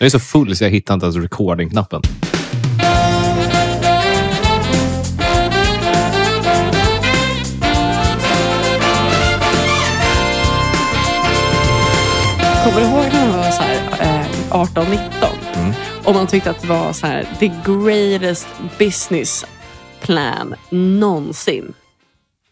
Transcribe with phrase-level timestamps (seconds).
[0.00, 2.02] Jag är så full så jag hittar inte ens recording-knappen.
[12.64, 15.28] Kommer du ihåg när man var så här, eh, 18-19?
[15.54, 15.74] Mm.
[16.04, 19.46] Och man tyckte att det var så här, the greatest business
[20.00, 21.74] plan någonsin.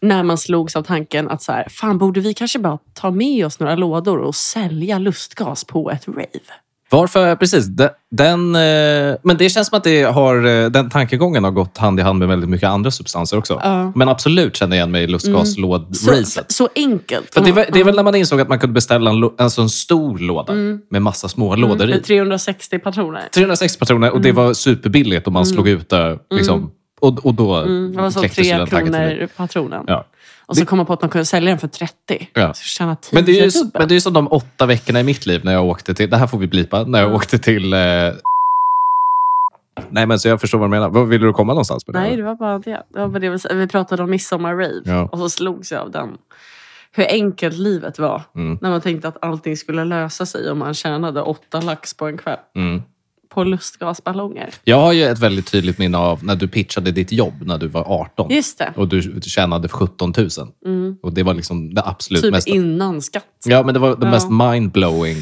[0.01, 3.47] När man slogs av tanken att så här, fan borde vi kanske bara ta med
[3.47, 6.66] oss några lådor och sälja lustgas på ett rave?
[6.91, 7.37] Varför?
[7.37, 7.66] Precis.
[7.66, 11.79] Den, den, eh, men det känns som att det har, eh, den tankegången har gått
[11.79, 13.61] hand i hand med väldigt mycket andra substanser också.
[13.64, 13.93] Ja.
[13.95, 16.53] Men absolut känner jag igen mig i Så, lustgaslåd-racet.
[16.53, 17.35] så enkelt.
[17.35, 19.68] För det, var, det är väl när man insåg att man kunde beställa en, en
[19.68, 20.53] stor låda
[20.90, 21.90] med massa små lådor i.
[21.90, 23.23] Med 360 patroner.
[23.34, 26.18] 360 patroner och det var superbilligt och man slog ut det.
[26.31, 29.84] Liksom, och, och då Mm, det var så tre kronor patronen.
[29.87, 30.04] Ja.
[30.46, 32.28] Och så kom man på att man kunde sälja den för 30.
[32.34, 32.55] Ja.
[32.55, 35.00] Så tjäna 10 Men det, är ju, men det är ju som de åtta veckorna
[35.00, 36.11] i mitt liv när jag åkte till...
[36.11, 36.84] Det här får vi blipa.
[36.84, 37.73] När jag åkte till...
[37.73, 37.78] Eh,
[39.89, 40.89] nej, men så jag förstår vad du menar.
[40.89, 42.01] Var ville du komma någonstans med det?
[42.01, 42.83] Nej, det var bara det.
[42.93, 45.09] det, var bara det vi, vi pratade om midsommar-rave Ja.
[45.12, 46.19] och så slogs jag av den.
[46.92, 48.23] Hur enkelt livet var.
[48.37, 48.59] Mm.
[48.61, 52.19] När man tänkte att allting skulle lösa sig om man tjänade åtta lax på en
[52.19, 52.39] kväll.
[52.57, 52.83] Mm.
[53.29, 54.51] På lustgasballonger.
[54.65, 57.69] Jag har ju ett väldigt tydligt minne av när du pitchade ditt jobb när du
[57.69, 58.31] var 18.
[58.31, 58.73] Just det.
[58.77, 60.99] Och du tjänade 17 000.
[61.03, 62.49] Och det var liksom det absolut Typ mest...
[62.49, 63.25] innan skatt.
[63.45, 64.11] Ja, men det var det Ja.
[64.11, 65.17] mest mindblowing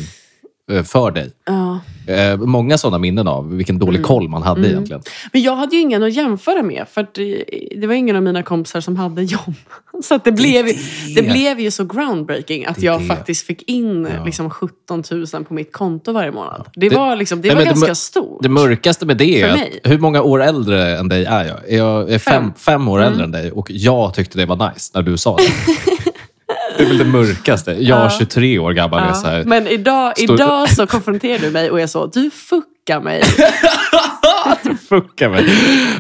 [0.85, 1.33] för dig.
[1.47, 1.81] Ja.
[2.15, 4.09] Eh, många sådana minnen av vilken dålig Mm.
[4.09, 5.03] koll man hade egentligen.
[5.33, 6.87] Men jag hade ju ingen att jämföra med.
[6.91, 7.45] För det,
[7.81, 9.55] det var ingen av mina kompisar som hade jobb.
[10.03, 10.67] Så att det, blev,
[11.17, 11.23] det.
[11.23, 13.07] blev ju så groundbreaking att Det jag det.
[13.07, 14.25] faktiskt fick in Ja.
[14.25, 16.67] liksom 17 000 på mitt konto varje månad.
[16.75, 18.43] Det, Det- var, liksom, det var det ganska stort.
[18.43, 21.69] Det mörkaste med det är att, hur många år äldre än dig är jag?
[21.73, 22.53] Är Jag är fem, Fem.
[22.57, 23.13] fem år Mm.
[23.13, 25.43] äldre än dig och jag tyckte det var nice när du sa det.
[26.77, 27.71] det är väl det mörkaste.
[27.71, 28.11] Jag, Ja.
[28.19, 31.71] 23 år gammal, är Ja, så här, Men idag, Står- idag så konfronterar du mig
[31.71, 33.23] och är så, du fuckar mig.
[34.89, 35.45] fucka mig.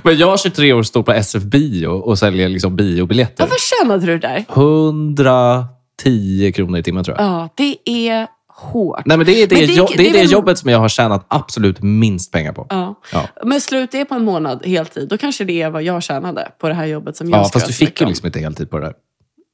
[0.02, 3.44] Men jag, 23 år, står på SF Bio och säljer liksom biobiljetter.
[3.44, 4.44] Varför tjänade du där?
[4.48, 7.26] 110 kronor i timmen tror jag.
[7.26, 8.26] Ja, det är
[8.56, 9.02] hårt.
[9.06, 10.32] Nej, men det är det, Men det är- jo- det, är det är det väl-
[10.32, 12.66] jobbet som jag har tjänat absolut minst pengar på.
[12.70, 13.00] Ja.
[13.12, 13.28] Ja.
[13.44, 16.68] Men slut det på en månad heltid, då kanske det är vad jag tjänade på
[16.68, 18.08] det här jobbet som jag Ja, fast du fick ju om.
[18.10, 18.94] liksom inte heltid på det där.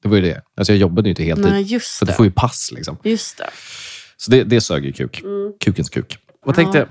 [0.02, 0.42] Det var ju det.
[0.56, 1.44] Alltså jag jobbade ju inte heltid.
[1.44, 2.16] Nej, just för du det.
[2.16, 2.98] får ju pass liksom.
[3.02, 3.50] Just det.
[4.16, 5.22] Så det, det sög ju kuk.
[5.64, 6.18] Kukens kuk.
[6.44, 6.84] Vad tänkte Ja.
[6.84, 6.88] jag?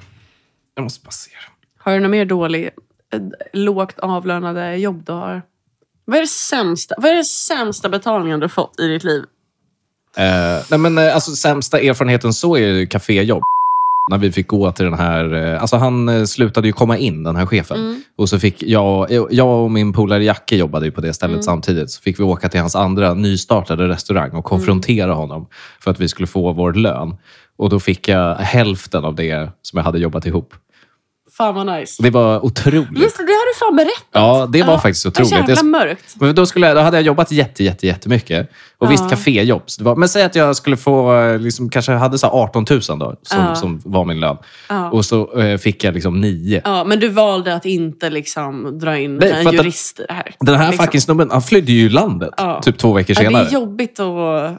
[0.75, 1.31] Jag måste bara se.
[1.79, 2.69] Har du något mer dåligt,
[3.13, 3.19] eh,
[3.53, 5.41] lågt avlönade jobb du har?
[6.05, 9.23] Vad är det sämsta, vad är det sämsta betalningen du fått i ditt liv?
[10.17, 13.43] Eh, nej men eh, alltså sämsta erfarenheten så är ju kaféjobb.
[14.09, 15.33] När vi fick gå till den här...
[15.53, 17.77] eh, Alltså han eh, slutade ju komma in, den här chefen.
[17.79, 18.01] Mm.
[18.17, 21.43] Och så fick jag, jag och min polare Jacke jobbade ju på det stället Mm.
[21.43, 21.91] samtidigt.
[21.91, 25.47] Så fick vi åka till hans andra nystartade restaurang och konfrontera honom
[25.83, 27.15] för att vi skulle få vår lön.
[27.57, 30.53] Och då fick jag hälften av det som jag hade jobbat ihop.
[31.39, 32.03] Fan vad nice.
[32.03, 32.97] Det var otroligt.
[32.97, 34.07] Just det, det har du fan berättat.
[34.11, 35.49] Ja, det var faktiskt Vad otroligt.
[35.49, 36.15] jävla mörkt.
[36.19, 38.49] Men då, skulle jag, då hade jag jobbat jätte, jätte, jättemycket.
[38.77, 38.89] Och Ja.
[38.89, 39.61] visst, kaféjobb.
[39.79, 42.79] Var, men säg att jag skulle få, eh, liksom, kanske hade så här 18 000
[42.81, 43.55] då, som, Ja.
[43.55, 44.37] som var min lön.
[44.69, 44.89] Ja.
[44.91, 46.61] Och så eh, fick jag liksom 9.
[46.65, 50.35] Ja, men du valde att inte liksom dra in Nej, en jurist i det här.
[50.39, 50.85] Den här liksom.
[50.85, 52.61] fucking snubben, han flydde ju landet Ja.
[52.61, 53.45] typ två veckor Ja, det senare.
[53.47, 54.57] är jobbigt att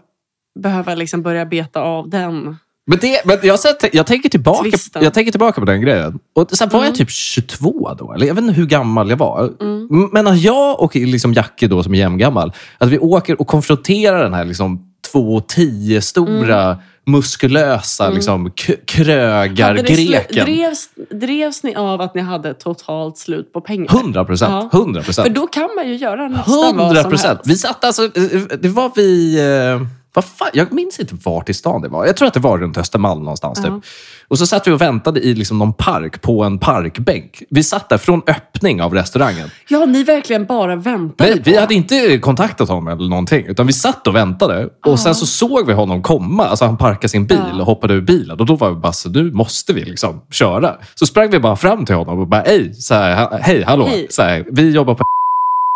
[0.60, 2.56] behöva liksom börja beta av den.
[2.86, 5.02] Men, det, men jag, jag, jag, tänker tillbaka, Twisten.
[5.04, 6.18] jag tänker tillbaka på den grejen.
[6.34, 6.86] Och sen var Mm.
[6.88, 8.12] jag typ 22 då.
[8.12, 9.52] Eller jag vet inte hur gammal jag var.
[9.60, 13.46] M- Men att jag och liksom Jacke då, som är jämngammal, att vi åker och
[13.46, 16.78] konfronterar den här liksom 2,10 stora, Mm.
[17.06, 20.44] muskulösa liksom, det slu- krögargreken.
[20.44, 23.91] drevs, drevs ni av att ni hade totalt slut på pengar?
[23.94, 24.68] 100 procent.
[24.72, 24.78] Ja.
[24.78, 27.38] 100 För då kan man ju göra nästan vad 100 som procent.
[27.38, 27.50] helst.
[27.50, 29.38] Vi satt alltså, eh, det var vi...
[29.80, 32.06] eh, Vad fan, jag minns inte vart i stan det var.
[32.06, 33.60] Jag tror att det var runt Östermalm någonstans.
[33.65, 33.75] Ja.
[33.75, 33.84] Typ.
[34.28, 37.43] Och så satt vi och väntade i liksom någon park på en parkbänk.
[37.50, 39.50] Vi satt där från öppning av restaurangen.
[39.69, 43.47] Ja, ni verkligen bara väntade Nej, på vi hade inte kontaktat honom eller någonting.
[43.47, 44.69] Utan vi satt och väntade.
[44.87, 46.47] Och sen så såg vi honom komma.
[46.47, 47.60] Alltså han parkade sin bil Ja.
[47.60, 48.41] och hoppade ur bilen.
[48.41, 50.75] Och då var vi bara, så nu måste vi liksom köra.
[50.94, 53.86] Så sprang vi bara fram till honom och bara, hej, så här, hej hallå.
[53.86, 54.07] Hej.
[54.10, 55.04] Så här, vi jobbar på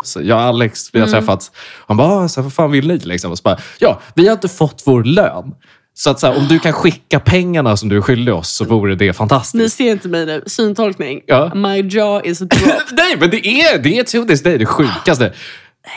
[0.06, 1.20] så jag och Alex, vi har Mm.
[1.20, 1.50] träffats.
[1.86, 2.98] Han bara, "Ah, så här, vad fan vill ni?
[2.98, 3.30] Liksom.
[3.30, 5.44] Och så bara, ja, vi har inte fått vår lön.
[5.96, 8.64] Så att så här, om du kan skicka pengarna som du är skyldig oss så
[8.64, 9.76] vore det Ni fantastiskt.
[9.76, 10.42] ser inte mig nu.
[10.46, 11.20] Syntolkning.
[11.26, 11.54] Ja.
[11.54, 12.82] My jaw is dropped.
[12.92, 15.32] Nej, men det är, det är till this day det sjukaste.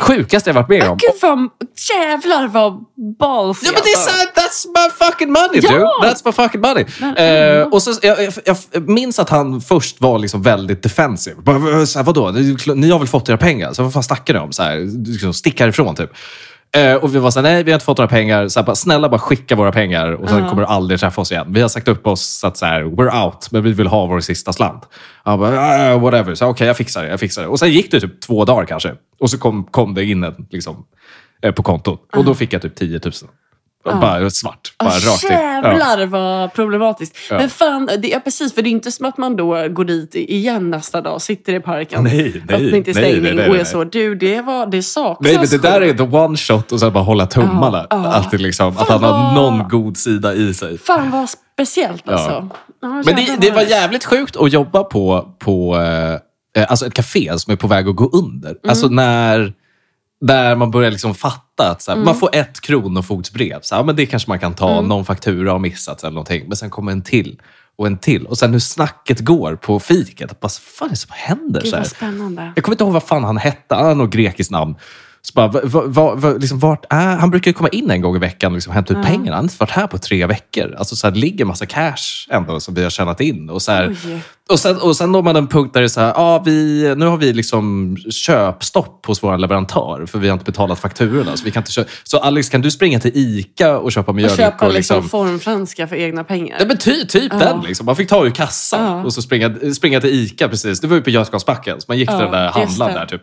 [0.02, 0.98] Sjukaste jag varit med om.
[0.98, 1.50] Gud vad...
[1.96, 2.86] Jävlar vad
[3.20, 4.10] ballsy Ja, men det är alltså.
[4.10, 4.32] sant.
[4.36, 5.72] That's my fucking money, Ja!
[5.72, 6.12] dude.
[6.14, 6.86] That's my fucking money.
[7.00, 7.18] Men-
[7.62, 11.36] Eh, och så, jag, jag, jag minns att han först var liksom väldigt defensiv.
[11.86, 12.32] Så här, vadå?
[12.32, 13.74] Ni, ni har väl fått era pengar?
[13.74, 14.52] Så vad fan snackar ni om?
[14.52, 14.78] Så här,
[15.12, 16.10] liksom, stick härifrån, typ.
[16.76, 18.48] Eh, och vi var så här, nej vi har inte fått några pengar.
[18.48, 21.32] Så här, bara, snälla bara skicka våra pengar och sen kommer du aldrig träffa oss
[21.32, 21.46] igen.
[21.50, 24.06] Vi har sagt upp oss så att så här, we're out, men vi vill ha
[24.06, 24.84] vår sista slant.
[25.24, 25.60] Han bara,
[25.94, 26.44] "Ah, whatever.
[26.44, 27.48] Okej, jag fixar det, jag fixar det.
[27.48, 28.94] Och sen gick det typ två dagar kanske.
[29.20, 30.86] Och så kom, kom det in en liksom,
[31.42, 32.10] eh, på kontot.
[32.16, 33.14] Och då fick jag typ 10 000.
[34.02, 34.74] Bara svart.
[34.80, 35.30] Bara Ah, rakt in.
[35.32, 35.40] Ja.
[35.64, 37.18] jävlar vad problematiskt.
[37.30, 37.38] Ja.
[37.38, 40.16] Men fan, det är precis, för det är inte som att man då går dit
[40.16, 43.60] igen nästa dag, sitter i parken, Nej, nej, till nej, stängning nej, nej, och är
[43.60, 43.66] nej.
[43.66, 46.80] så, du det, var, det saknas Nej, men det där är the one shot och
[46.80, 47.88] sen bara hålla tummarna.
[47.90, 48.08] Ja, ja.
[48.08, 50.78] Alltid liksom, att han har någon god sida i sig.
[50.78, 52.50] Fan vad speciellt alltså.
[52.82, 56.20] Ja, Men det, jävlar det var jävligt sjukt att jobba på, på eh,
[56.66, 58.50] alltså ett café som är på väg att gå under.
[58.50, 58.60] Mm.
[58.70, 59.54] Alltså när,
[60.22, 62.00] där man börjar liksom fatta att så Mm.
[62.00, 63.60] här, man får ett kronofogdsbrev.
[63.62, 66.44] Så här, ja, men det kanske man kan ta, någon faktura har missats eller någonting.
[66.48, 67.42] Men sen kommer en till
[67.78, 68.26] och en till.
[68.26, 70.38] Och sen hur snacket går på fiket.
[70.40, 71.62] Vad fan är det som händer?
[71.62, 72.52] Gud vad spännande.
[72.56, 73.76] Jag kommer inte ihåg vad fan han hette.
[73.76, 74.76] Han har något grekiskt namn.
[75.22, 78.20] Så bara, va, va, va, liksom, vart är, han brukar komma in en gång i
[78.20, 79.32] veckan och liksom hämta ut pengarna.
[79.32, 80.76] Han har inte varit här på tre veckor.
[80.78, 83.50] Alltså, så här, det ligger massa cash ändå som vi har tjänat in.
[83.50, 83.96] Och, så här,
[84.50, 86.94] och, sen, och sen når man en punkt där det är så här, ah, vi,
[86.98, 91.38] nu har vi liksom köpstopp hos vår leverantör för vi har inte betalat fakturorna.
[91.38, 91.90] Så, vi kan inte köpa.
[92.04, 94.36] så Alex, kan du springa till ICA och köpa Och mjölk?
[94.38, 96.58] köpa och liksom liksom, formfranska för egna pengar.
[96.60, 97.62] Ja, men ty, typ den.
[97.62, 97.86] Liksom.
[97.86, 99.04] Man fick ta ur kassan Ja.
[99.04, 100.50] och så springa, springa till ICA.
[100.50, 100.80] precis.
[100.80, 101.82] Det var ju på Götgatsbacken.
[101.82, 103.06] Så man gick till Ja, den där handlaren där.
[103.06, 103.22] Typ.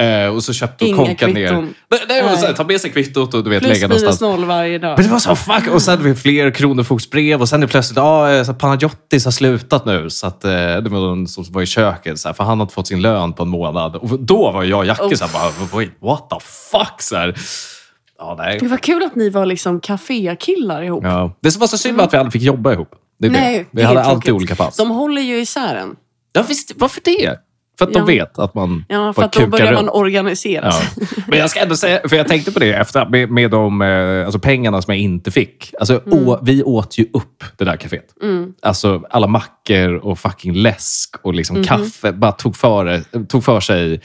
[0.00, 1.52] Eh, och så köpte och konkade ner.
[1.52, 1.72] Nej,
[2.08, 2.54] nej, och så, här, Nej.
[2.56, 4.20] ta med sig kvittot och du vet, Plus lägga någonstans.
[4.20, 4.98] noll varje dag.
[4.98, 5.68] Men det var så fuck!
[5.68, 9.32] Och sen blev det fler kronofogdsbrev och sen är det plötsligt, ja, ah, Panagiotis har
[9.32, 10.10] slutat nu.
[10.10, 12.64] Så att, eh, det var någon som var i köket, så här, för han har
[12.64, 13.96] inte fått sin lön på en månad.
[13.96, 17.02] Och då var jag och så här, bara, wait, what the fuck?
[17.02, 17.34] Så här.
[18.18, 18.58] Ja, nej.
[18.60, 21.04] Det var kul att ni var liksom kafékillar ihop.
[21.04, 21.36] Ja.
[21.40, 22.90] Det som var så synd var att vi aldrig fick jobba ihop.
[23.18, 23.30] Det är.
[23.30, 24.76] Nej, vi det är hade alltid olika pass.
[24.76, 25.96] De håller ju isär en.
[26.32, 27.38] Ja, visst, varför det?
[27.78, 27.98] För att Ja.
[28.00, 29.90] de vet att man Ja, för att då börjar man runt.
[29.94, 30.72] organisera Ja.
[30.72, 31.06] sig.
[31.26, 34.24] Men jag ska ändå säga, för jag tänkte på det efter, med, med de eh,
[34.24, 35.74] alltså pengarna som jag inte fick.
[35.80, 36.28] Alltså, Mm.
[36.28, 38.14] å, vi åt ju upp det där kaféet.
[38.62, 41.64] Alltså alla mackor och fucking läsk och liksom Mhm.
[41.64, 44.00] kaffe bara tog för, tog för sig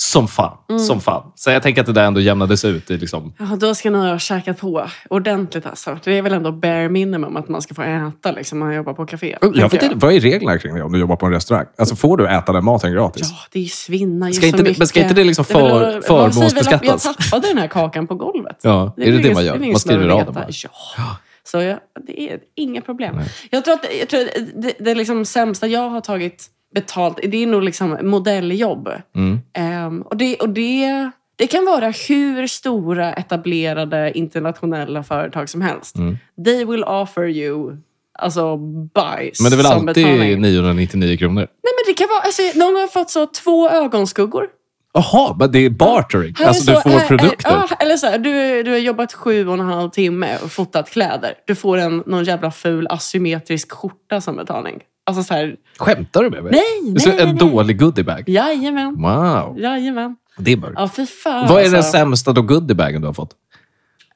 [0.00, 0.56] som fan.
[0.68, 0.78] Mm.
[0.78, 1.32] Som fan.
[1.34, 3.32] Så jag tänker att det där ändå jämnades ut i liksom...
[3.38, 5.98] Ja, då ska ni ha käkat på ordentligt alltså.
[6.04, 8.92] Det är väl ändå bare minimum att man ska få äta liksom, när man jobbar
[8.94, 9.36] på café.
[9.40, 11.66] Jag vet tänker inte, vad är reglerna kring det om du jobbar på en restaurang?
[11.78, 13.28] Alltså får du äta den maten gratis?
[13.30, 14.78] Ja, det svinnar ju Ska så inte det- mycket.
[14.78, 17.04] men ska inte det liksom är för- att förmånsbeskattas?
[17.04, 18.56] Jag tappade den här kakan på golvet.
[18.62, 19.54] Ja, är det väl det ingen- man gör?
[19.54, 20.46] är Man skriver av den veta.
[20.96, 21.16] Ja.
[21.44, 23.20] Så jag, det är inga problem.
[23.50, 24.28] Jag tror att jag tror att
[24.62, 28.88] det, det liksom sämsta jag har tagit betalt, det är nog liksom modelljobb.
[29.16, 29.38] Mm.
[29.52, 35.96] Ehm, och det, och det, det kan vara hur stora etablerade internationella företag som helst.
[36.44, 37.76] They will offer you
[38.18, 38.56] alltså
[38.94, 39.50] bajs Mm.
[39.50, 40.40] Men det är väl alltid betalning.
[40.40, 41.34] 999 kronor?
[41.34, 44.46] Nej, men det kan vara, alltså, någon har fått så två ögonskuggor.
[44.92, 46.34] Jaha, men det är bartering.
[46.38, 47.50] Här är Alltså du så- får här- produkter.
[47.50, 50.90] Ja, eller så här, du, du har jobbat sju och en halv timme och fotat
[50.90, 51.34] kläder.
[51.46, 54.80] Du får en, någon jävla ful asymmetrisk skjorta som betalning.
[55.08, 56.52] Alltså så här, Skämtar du med mig?
[56.52, 57.36] Nej, Så nej, En nej.
[57.38, 58.24] dålig goodiebag?
[58.28, 60.16] jajamän, Wow, jajamän.
[60.38, 60.74] det är mörkt.
[60.76, 61.90] Ja, fy fan Vad är den alltså.
[61.92, 63.30] sämsta då goodiebagen du har fått?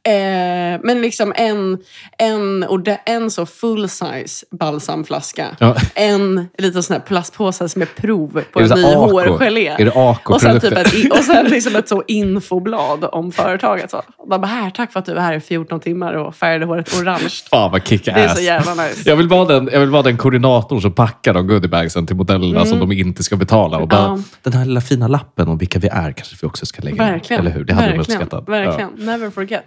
[0.05, 1.79] Eh, men liksom en,
[2.19, 5.47] en, och en så full size balsamflaska.
[5.59, 5.77] Ja.
[5.95, 9.69] En liten sån här plastpåse som är prov på Är en ny hårgelé.
[9.69, 13.91] Är det AK och sen, typ ett, och sen liksom ett så infoblad om företaget.
[13.91, 14.03] Så.
[14.29, 16.95] De bara, här, tack för att du var här i 14 timmar och färgade håret
[17.01, 17.31] orange.
[17.51, 19.11] Fan vad kick Det är så jävla nice.
[19.11, 22.67] Jag vill, vara den, jag vill vara den koordinatorn som packar de goodiebagsen till modellerna
[22.67, 23.79] som de inte ska betala.
[23.79, 24.25] Och bara, Mm.
[24.33, 24.39] Ja.
[24.43, 27.13] Den här lilla fina lappen om vilka vi är kanske vi också ska lägga in.
[27.13, 27.41] Verkligen.
[27.41, 27.65] Eller hur?
[27.65, 28.49] Det hade verkligen, de uppskattat.
[28.49, 28.91] Verkligen.
[28.97, 29.65] Never forget.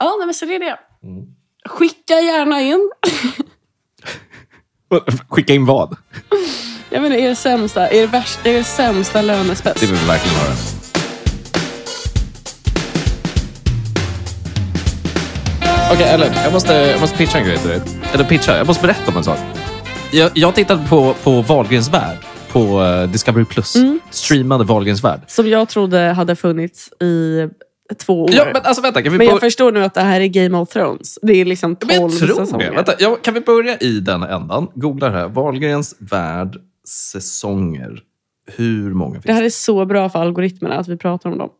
[0.00, 0.78] Ja, nej, men så det är det.
[1.68, 2.90] Skicka gärna in.
[5.28, 5.96] Skicka in vad?
[6.90, 9.80] Jag menar, er sämsta, er värsta, er sämsta lönespec.
[9.80, 10.54] Det vill vi verkligen höra.
[15.92, 16.32] Okej, Ellen.
[16.44, 17.80] Jag måste, jag måste pitcha en grej till dig.
[18.12, 19.38] Eller pitcha, jag måste berätta om en sak.
[20.10, 22.18] Jag, jag tittade på, på Wahlgrens värld
[22.52, 23.44] på eh, Discovery+.
[23.44, 23.76] Plus.
[23.76, 24.00] Mm.
[24.10, 25.20] Streamade Wahlgrens värld.
[25.26, 27.48] Som jag trodde hade funnits i
[27.94, 28.30] två år.
[28.32, 29.02] Ja, men alltså vänta.
[29.02, 31.18] Kan vi Men jag förstår nu att det här är Game of Thrones.
[31.22, 32.70] Det är liksom 12 Men jag tror säsonger.
[32.70, 32.76] det.
[32.76, 34.68] Vänta, ja, kan vi börja i den ändan?
[34.74, 35.28] Googla här.
[35.28, 36.56] Wahlgrens värld
[36.88, 38.00] säsonger.
[38.56, 39.34] Hur många finns Det det?
[39.34, 41.50] här är så bra för algoritmerna att vi pratar om dem.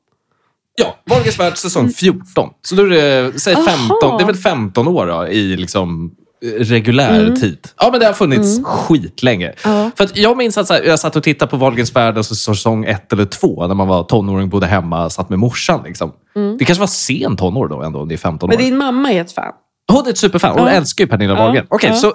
[0.76, 2.48] Ja, Wahlgrens värld säsong 14.
[2.62, 3.64] Så då är det, säg Aha.
[3.64, 6.14] 15, det är väl 15 år då, i liksom
[6.58, 7.34] regulär Mm.
[7.40, 7.58] tid.
[7.80, 9.52] Ja, men det har funnits skitlänge.
[9.64, 9.90] Ja.
[9.96, 12.84] För jag minns att så här, jag satt och tittade på Wahlgrens värld alltså, säsong
[12.84, 15.80] ett eller två när man var tonåring, bodde hemma, satt med morsan.
[15.84, 16.12] Liksom.
[16.58, 18.58] Det kanske var sen tonår då ändå, om det är 15 Mm.
[18.58, 18.70] Men år.
[18.70, 19.52] din mamma är ett fan.
[19.92, 20.50] Hon är ett superfan.
[20.58, 20.70] Hon Ja.
[20.72, 21.38] älskar ju Pernilla Ja.
[21.44, 21.66] Wahlgren.
[21.82, 21.94] Ja.
[21.94, 22.14] så eh,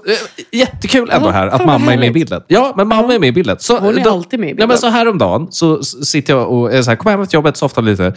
[0.60, 2.42] jättekul ändå Ja, här att mamma är med i bilden.
[2.48, 3.56] Ja, men mamma är med i bilden.
[3.60, 4.68] Så, Hon är alltid med i Ja, bilden.
[4.70, 7.82] men så häromdagen så sitter jag och är så här, kommer hem efter jobbet, softar
[7.82, 8.14] lite.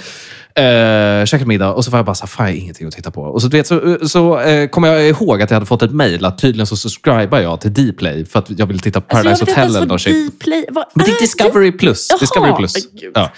[0.54, 2.94] Eh, käkade middag och så var jag bara så här, fan jag har ingenting att
[2.94, 3.22] titta på.
[3.22, 5.92] Och så, du vet, så, så eh, kom jag ihåg att jag hade fått ett
[5.92, 9.30] mejl att tydligen så subscribar jag till Dplay för att jag vill titta på Paradise
[9.30, 10.40] alltså, jag vet Hotel eller något shit.
[10.40, 10.64] Dplay...
[10.70, 12.06] Vad Men det är Discovery Plus.
[12.10, 12.74] Jaha, Discovery Plus.
[13.14, 13.30] Ja.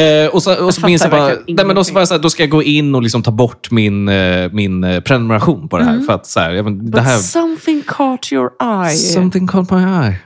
[0.00, 2.08] Eh, och så, och så Jag minns jag bara, nej, men då, så var jag
[2.08, 5.00] så här, då ska jag gå in och liksom ta bort min, eh, min eh,
[5.00, 6.00] prenumeration på det här.
[6.00, 6.90] För att så här, jag men, det Mm.
[6.90, 8.96] But här something caught your eye.
[8.96, 10.16] Something caught my eye.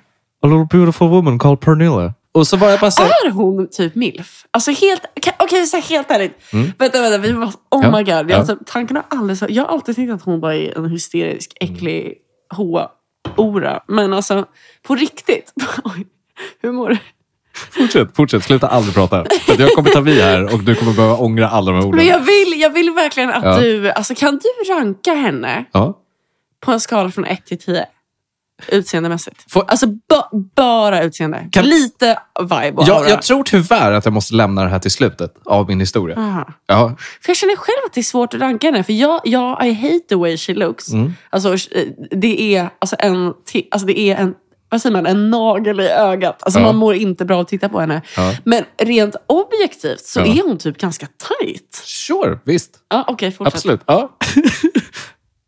[0.43, 2.15] A little beautiful woman called Pernilla.
[2.35, 4.47] Och så var jag bara så här, Är hon typ milf?
[4.51, 6.39] Alltså helt, okej okay, så helt ärligt.
[6.79, 8.09] Vänta, vänta, vi var, oh Ja, my god.
[8.09, 8.37] Jag, ja.
[8.37, 11.53] alltså, tanken har aldrig så, jag har alltid tänkt att hon bara är en hysterisk,
[11.61, 12.15] äcklig
[12.57, 13.81] hoa-ora.
[13.89, 14.47] Men alltså,
[14.83, 15.53] på riktigt.
[15.85, 16.07] Oj,
[16.63, 16.99] hur mår du?
[17.71, 18.45] fortsätt, fortsätt.
[18.45, 19.25] Sluta aldrig prata.
[19.47, 21.97] För jag kommer ta vid här och du kommer behöva ångra alla de här orden.
[21.97, 23.59] Men jag vill, jag vill verkligen att Ja.
[23.59, 25.99] du, alltså kan du ranka henne Ja.
[26.61, 27.87] på en skala från 1 till 10?
[28.69, 29.53] Utseendemässigt.
[29.53, 31.49] Får- Alltså ba, bara utseende.
[31.53, 34.91] Kan- Lite vibe och Jag, jag tror tyvärr att jag måste lämna det här till
[34.91, 36.17] slutet av min historia.
[36.19, 36.49] Aha.
[36.67, 36.97] Ja.
[37.23, 38.85] För jag känner själv att det är svårt att ranka henne.
[38.85, 40.89] För jag, jag I hate the way she looks.
[40.93, 41.13] Mm.
[41.31, 43.33] Alltså, eh, det är alltså en,
[43.71, 44.35] alltså det är en,
[44.69, 46.43] vad säger man, en nagel i ögat.
[46.43, 46.67] Alltså Ja.
[46.67, 48.03] man mår inte bra att titta på henne.
[48.17, 48.35] Ja.
[48.45, 50.27] Men rent objektivt så Ja.
[50.27, 51.75] är hon typ ganska tight.
[51.85, 52.71] Sure, visst.
[52.91, 53.55] Ja, Okej, fortsätt.
[53.55, 53.81] Absolut.
[53.87, 54.17] Ja.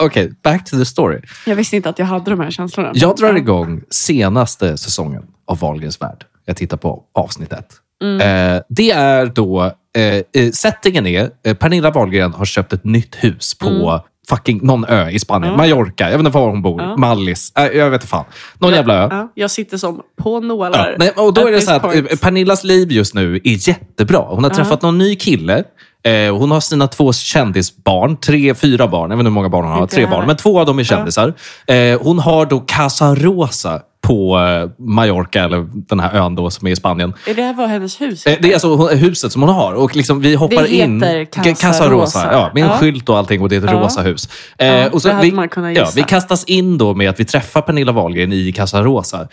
[0.02, 1.20] Okej, back to the story.
[1.46, 2.90] Jag visste inte att jag hade de här känslorna.
[2.94, 6.24] Jag drar igång senaste säsongen av Wahlgrens värld.
[6.44, 7.72] Jag tittar på avsnitt ett.
[8.02, 8.20] Mm.
[8.56, 9.72] Eh, det är då...
[9.96, 11.30] Eh, eh, settingen är...
[11.46, 15.54] Eh, Pernilla Wahlgren har köpt ett nytt hus på fucking någon ö i Spanien.
[15.54, 15.70] Mm.
[15.70, 16.04] Mallorca.
[16.04, 16.82] Jag vet inte var hon bor.
[16.82, 16.96] Ja.
[16.96, 17.52] Mallis.
[17.58, 18.24] Eh, jag vet inte fan.
[18.58, 19.08] Någon jävla ö.
[19.10, 20.90] Ja, jag sitter som på nålar.
[20.90, 24.18] Ja, nej, och då är det så att eh, Pernillas liv just nu är jättebra.
[24.28, 25.64] Hon har träffat någon ny kille.
[26.06, 28.16] Eh, hon har sina två kändisbarn.
[28.16, 29.10] Tre, fyra barn.
[29.10, 29.86] Jag vet inte hur många barn hon har.
[29.86, 30.26] Tre barn.
[30.26, 31.34] Men två av dem är kändisar.
[31.66, 36.66] Eh, hon har då Casa Rosa på eh, Mallorca, eller den här ön då som
[36.66, 37.14] är i Spanien.
[37.26, 39.72] Är det här vad hennes hus Det är alltså huset som hon har.
[39.74, 41.02] Och liksom vi hoppar Det in...
[41.02, 42.28] heter Casa Casa Rosa.
[42.32, 42.76] Ja, med en Ja.
[42.78, 43.80] skylt och allting och det är ett Ja.
[43.80, 44.28] rosa hus.
[44.58, 45.92] Ja, och så det hade vi, man kunnat ja, gissa.
[45.96, 49.28] vi kastas in då med att vi träffar Pernilla Wahlgren i Casa Rosa.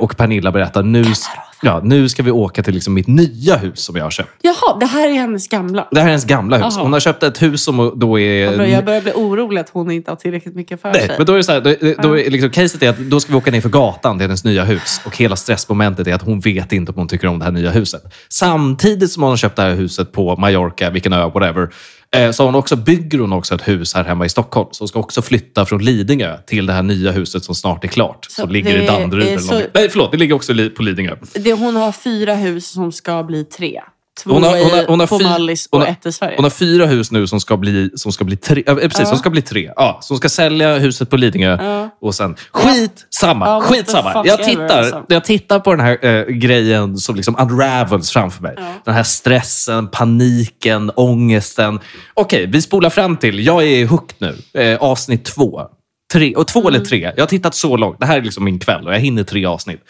[0.00, 1.04] Och Pernilla berättar nu,
[1.62, 4.30] ja, nu ska vi åka till liksom mitt nya hus som jag har köpt.
[4.42, 5.88] Jaha, det här är hennes gamla.
[5.90, 6.74] Det här är hennes gamla hus.
[6.76, 6.82] Jaha.
[6.82, 8.56] Hon har köpt ett hus som då är...
[8.56, 11.14] Börjar, jag börjar bli orolig att hon inte har tillräckligt mycket för Nej, sig.
[11.18, 13.32] men då är det så här, då, då är liksom, caset är att då ska
[13.32, 15.00] vi åka ner för gatan till hennes nya hus.
[15.04, 17.70] Och hela stressmomentet är att hon vet inte om hon tycker om det här nya
[17.70, 18.02] huset.
[18.28, 21.68] Samtidigt som hon har köpt det här huset på Mallorca, vilken ö, whatever,
[22.12, 24.68] så har hon också, bygger hon också ett hus här hemma i Stockholm.
[24.72, 27.88] Så hon ska också flytta från Lidingö till det här nya huset som snart är
[27.88, 28.24] klart.
[28.30, 29.26] Så som ligger det i Danderyd.
[29.26, 29.70] är eller så- någonting.
[29.74, 30.10] Nej, förlåt.
[30.12, 31.16] Det ligger också på Lidingö.
[31.34, 33.80] Det, hon har fyra hus som ska bli tre.
[34.20, 36.36] Två Hon har- hon har- hon har på fy- Mallis hon och ett i Sverige.
[36.36, 38.62] Hon har fyra hus nu som ska bli, som ska bli tre.
[38.66, 39.04] Ja, precis, Ja.
[39.06, 39.70] som ska bli tre.
[39.76, 41.58] Ja, som ska sälja huset på Lidingö.
[41.62, 41.90] Ja.
[42.00, 45.04] Och sen, skit samma, Ja, fuck Jag tittar, alltså.
[45.08, 48.54] jag tittar på den här eh, grejen som liksom unravels framför mig.
[48.56, 48.62] Ja.
[48.84, 51.80] Den här stressen, paniken, ångesten.
[52.14, 54.62] Okej, vi spolar fram till, jag är hooked nu.
[54.62, 55.60] Eh, avsnitt två.
[56.12, 56.74] Tre, och två Mm.
[56.74, 57.12] eller tre.
[57.16, 58.00] Jag har tittat så långt.
[58.00, 59.80] Det här är liksom min kväll och jag hinner tre avsnitt.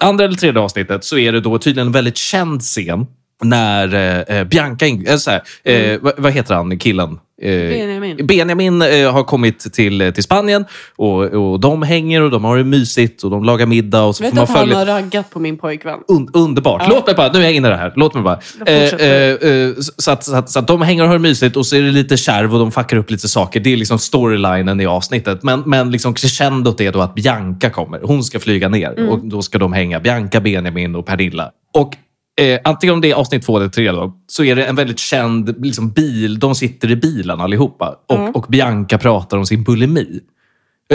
[0.00, 3.06] Andra eller tredje avsnittet så är det då tydligen en väldigt känd scen
[3.42, 7.18] när eh, eh, Bianca, eh, så här, eh, vad, vad heter han, killen?
[7.42, 8.26] Benjamin.
[8.26, 10.64] Benjamin eh, har kommit till, till Spanien
[10.96, 14.02] och, och de hänger och de har det mysigt och de lagar middag.
[14.02, 14.78] Och så vet man att han följa...
[14.78, 15.98] har raggat på min pojkvän.
[16.08, 16.82] Un, underbart.
[16.84, 16.88] Ja.
[16.94, 17.92] Låt mig bara, nu är jag inne i det här.
[17.96, 18.40] Låt mig bara.
[18.66, 21.66] Eh, eh, så, att, så, att, så att de hänger och har det mysigt och
[21.66, 23.60] så är det lite kärv och de fuckar upp lite saker.
[23.60, 25.42] Det är liksom storylinen i avsnittet.
[25.42, 28.00] Men, men liksom crescendot är då att Bianca kommer.
[28.02, 29.08] Hon ska flyga ner Mm.
[29.08, 30.00] och då ska de hänga.
[30.00, 31.50] Bianca, Benjamin och Pernilla.
[31.74, 31.96] Och
[32.40, 34.98] Eh, antingen om det är avsnitt två eller tre då, så är det en väldigt
[34.98, 36.38] känd liksom, bil.
[36.38, 38.32] De sitter i bilen allihopa och, Mm.
[38.32, 40.20] och Bianca pratar om sin bulimi.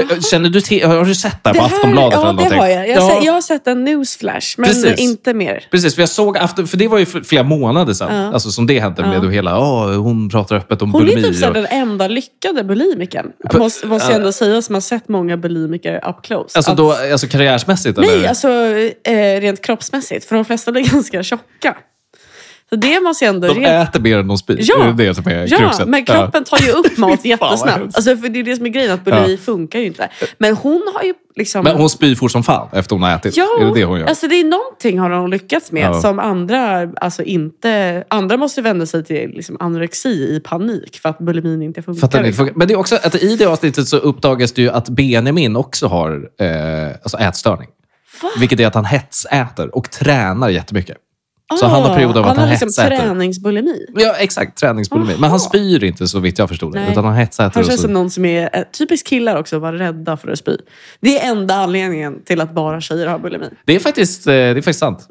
[0.01, 2.13] Eh, Känner du till, har du sett det här Det på här- Aftonbladet?
[2.13, 2.59] ja, eller det någonting?
[2.59, 2.89] har jag.
[2.89, 3.21] Jag, Ja.
[3.23, 4.99] jag har sett en newsflash, men Precis.
[4.99, 5.63] inte mer.
[5.71, 8.15] Precis, för jag såg after, för det var ju flera månader sedan.
[8.23, 8.33] Ja.
[8.33, 9.29] Alltså som det hände med Ja.
[9.29, 11.23] hela, åh, hon pratar öppet om Hon är bulimi.
[11.27, 13.31] typ såhär och, den enda lyckade bulimikern.
[13.53, 14.17] Måste, måste jag ja.
[14.19, 16.57] ändå säga som har sett många bulimiker up close.
[16.57, 17.97] alltså, Att- då, alltså karriärsmässigt?
[17.97, 18.27] Nej, eller?
[18.29, 18.47] alltså
[19.03, 20.25] eh, rent kroppsmässigt.
[20.25, 21.75] För de flesta blir ganska tjocka.
[22.69, 23.47] Så det måste jag ändå...
[23.47, 24.57] de äter mer än de spyr.
[24.61, 24.83] Ja.
[24.83, 25.87] Är det det som är Ja, kruxet?
[25.87, 27.95] men kroppen tar ju upp mat jättesnabbt.
[27.95, 30.09] Alltså, för det är det som är grejen, att bulimi funkar ju inte.
[30.37, 31.63] Men hon har ju liksom...
[31.63, 33.37] Men hon spyr fort som fan efter hon har ätit.
[33.37, 34.07] Ja, är det det hon gör?
[34.07, 36.01] alltså det är någonting har hon lyckats med Ja.
[36.01, 38.03] som andra alltså inte...
[38.07, 42.01] Andra måste vända sig till liksom anorexi i panik för att bulimin inte funkar.
[42.01, 42.49] Fattar liksom.
[42.55, 45.87] Men det är också att i det avsnittet så uppdagas det ju att Benjamin också
[45.87, 47.67] har eh, alltså ätstörning.
[48.21, 48.29] Va?
[48.39, 50.97] Vilket är att han hetsäter och tränar jättemycket.
[51.59, 52.97] Så han har perioder av att han han liksom hetsäter.
[52.97, 53.85] träningsbulimi.
[53.95, 54.57] Ja, exakt.
[54.57, 55.13] Träningsbulimi.
[55.19, 56.79] Men han spyr inte så vitt jag förstod det.
[56.79, 56.91] Nej.
[56.91, 57.55] Utan han hetsäter.
[57.55, 60.57] Han känns som någon som är eh, typiskt killar också, var rädda för att spy.
[60.99, 63.45] Det är enda anledningen till att bara tjejer har bulimi.
[63.65, 65.07] Det är faktiskt, eh, det är faktiskt sant.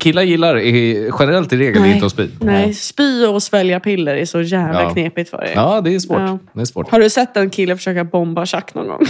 [0.00, 2.22] Killar gillar i- generellt i regel inte att spy.
[2.22, 2.54] Mm.
[2.54, 4.90] Nej, spy och svälja piller är så jävla Ja.
[4.90, 5.52] knepigt för er.
[5.54, 6.18] Ja, det är svårt.
[6.20, 6.38] Ja.
[6.54, 6.90] Det är svårt.
[6.90, 9.00] Har du sett en kille försöka bomba Chuck någon gång?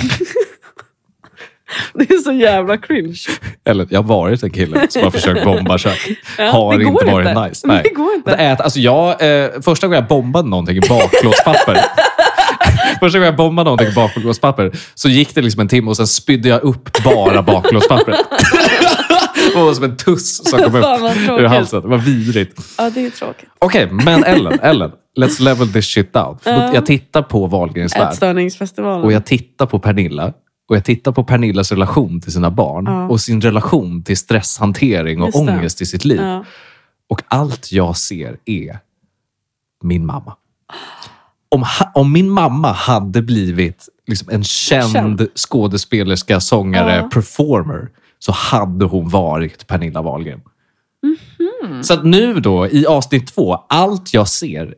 [1.94, 3.18] det är så jävla cringe.
[3.64, 6.18] Eller, jag har varit en kille som har försökt bomba Chuck.
[6.38, 7.48] Ja, har inte varit inte.
[7.48, 7.66] nice.
[7.66, 7.80] Nej.
[7.84, 8.30] Det går inte.
[8.30, 9.10] Det är, alltså jag,
[9.44, 11.74] eh, första gången jag bombade någonting i bakplåtspapper.
[13.00, 16.06] första gången jag bombade någonting i bakplåtspapper så gick det liksom en timme och sen
[16.06, 18.18] spydde jag upp bara bakplåtspappret.
[19.54, 20.84] det var som en tuss som kom upp
[21.28, 21.82] ur halsen.
[21.82, 22.60] Det var vidrigt.
[22.78, 23.48] Ja, det är tråkigt.
[23.58, 24.90] Okej, men Ellen, Ellen.
[25.20, 26.38] Let's level this shit down.
[26.44, 26.74] Ja.
[26.74, 28.12] Jag tittar på Wahlgrens värld.
[28.12, 29.04] Ätstörningsfestivalen.
[29.04, 30.32] Och jag tittar på Pernilla.
[30.68, 32.84] Och jag tittar på Pernillas relation till sina barn.
[32.86, 33.08] Ja.
[33.08, 35.52] Och sin relation till stresshantering och Just det.
[35.52, 36.20] ångest i sitt liv.
[36.20, 36.44] Ja.
[37.08, 38.78] Och allt jag ser är
[39.82, 40.36] min mamma.
[41.48, 45.28] Om, om min mamma hade blivit liksom en känd, Känd.
[45.34, 47.08] skådespelerska, sångare, Ja.
[47.12, 50.40] performer så hade hon varit Pernilla Wahlgren.
[51.02, 51.82] Mhm.
[51.82, 54.74] Så att nu då, i avsnitt två, allt jag ser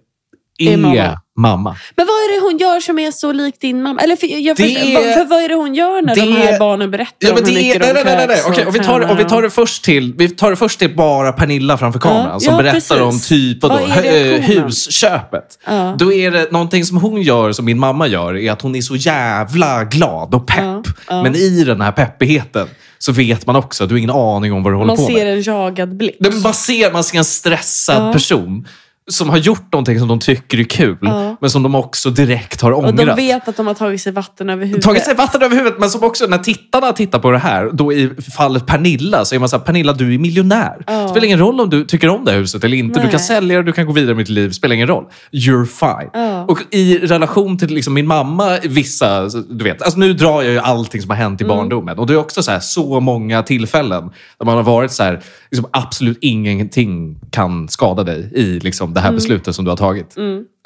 [0.58, 1.20] är, mamma.
[1.38, 1.76] mamma.
[1.96, 4.00] Men vad är det hon gör som är så lik din mamma?
[4.00, 6.58] Eller för, jag Det vad, för vad är det hon gör när de det- här
[6.58, 8.40] barnen berättar Ja, men om hur det mycket nej, de nej, nej, nej.
[8.46, 10.56] Okej, och om, vi tar, om vi och- tar det först till, vi tar det
[10.56, 13.28] först till bara Pernilla framför kameran Ja, som ja, berättar om precis.
[13.28, 14.42] typ vadå, Vad är hö- reaktionen?
[14.64, 15.58] husköpet.
[15.66, 15.94] Ja.
[15.98, 18.80] Då är det någonting som hon gör som min mamma gör är att hon är
[18.80, 20.86] så jävla glad och pepp.
[21.08, 24.62] Men i den här peppigheten så vet man också att du har ingen aning om
[24.62, 25.32] vad du håller Man på ser med.
[25.34, 26.16] en jagad blick.
[26.42, 28.66] Man ser, man ser en stressad person
[29.10, 31.36] som har gjort någonting som de tycker är kul, Ja.
[31.40, 32.96] men som de också direkt har Och ångrat.
[32.96, 34.84] de vet att de har tagit sig vatten över huvudet.
[34.84, 37.92] Tagit sig vatten över huvudet, men som också när tittarna tittar på det här, då
[37.92, 40.84] i fallet Pernilla, så är man så här, Pernilla du är miljonär.
[40.86, 41.08] Ja.
[41.08, 42.98] Spelar ingen roll om du tycker om det här huset eller inte.
[42.98, 43.10] Du Nej.
[43.10, 44.50] kan sälja det, du kan gå vidare med ditt liv.
[44.50, 45.04] Spelar ingen roll.
[45.32, 46.10] You're fine.
[46.12, 46.44] Ja.
[46.48, 50.58] Och i relation till liksom min mamma, vissa, du vet, alltså nu drar jag ju
[50.58, 51.56] allting som har hänt i Mm.
[51.56, 51.98] barndomen.
[51.98, 55.20] Och det är också så, här, så många tillfällen där man har varit så här,
[55.50, 59.16] liksom absolut ingenting kan skada dig i liksom, det här Mm.
[59.16, 60.14] beslutet som du har tagit.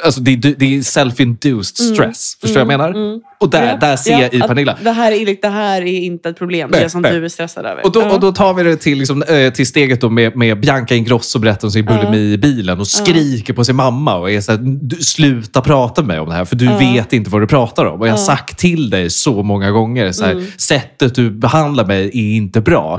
[0.04, 2.36] Alltså, det, är- det är self-induced stress.
[2.40, 3.20] Förstår du vad jag menar?
[3.40, 3.78] Och där, Mm.
[3.80, 4.78] Där ser jag ja, i att Pernilla.
[4.82, 7.12] Det här, är, det här är inte ett problem, Nej, det som nej.
[7.12, 7.86] du är stressad över.
[7.86, 10.60] Och då, och då tar vi det till, liksom, eh, till steget då med, med
[10.60, 14.40] Bianca Ingrosso berättar om sin bulimi i bilen och skriker på sin mamma och är
[14.40, 17.42] så här, "Du, sluta prata med mig om det här för du vet inte vad
[17.42, 18.00] du pratar om.
[18.00, 20.46] Och jag har sagt till dig så många gånger, så här, Mm.
[20.56, 22.98] sättet du behandlar mig är inte bra.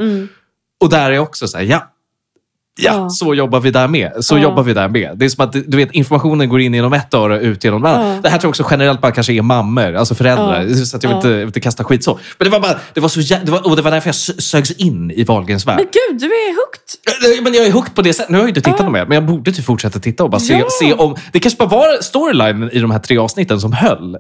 [0.84, 1.90] Och där är jag också så här, ja.
[2.79, 3.10] Ja, Ja.
[3.10, 4.12] så jobbar vi där med.
[4.19, 4.39] Så Ja.
[4.41, 5.12] jobbar vi där med.
[5.17, 7.86] Det är som att du vet, informationen går in genom ett öra och ut genom
[7.86, 8.15] ett annat.
[8.15, 8.21] Ja.
[8.21, 10.67] Det här tror jag också generellt bara kanske är mammor, alltså föräldrar.
[10.86, 12.19] Så att jag vill inte, vill inte kasta skit så.
[12.38, 14.39] Men det var, bara, det var, så, det var, och det var därför jag sö-
[14.41, 15.75] sögs in i Wahlgrens värld.
[15.77, 17.43] Men gud, du är hooked!
[17.43, 18.29] Men jag är hooked på det sättet.
[18.29, 20.39] Nu har jag ju inte tittat mer, men jag borde typ fortsätta titta och bara
[20.39, 21.15] se, se om...
[21.31, 24.17] Det kanske bara var storylinen i de här tre avsnitten som höll.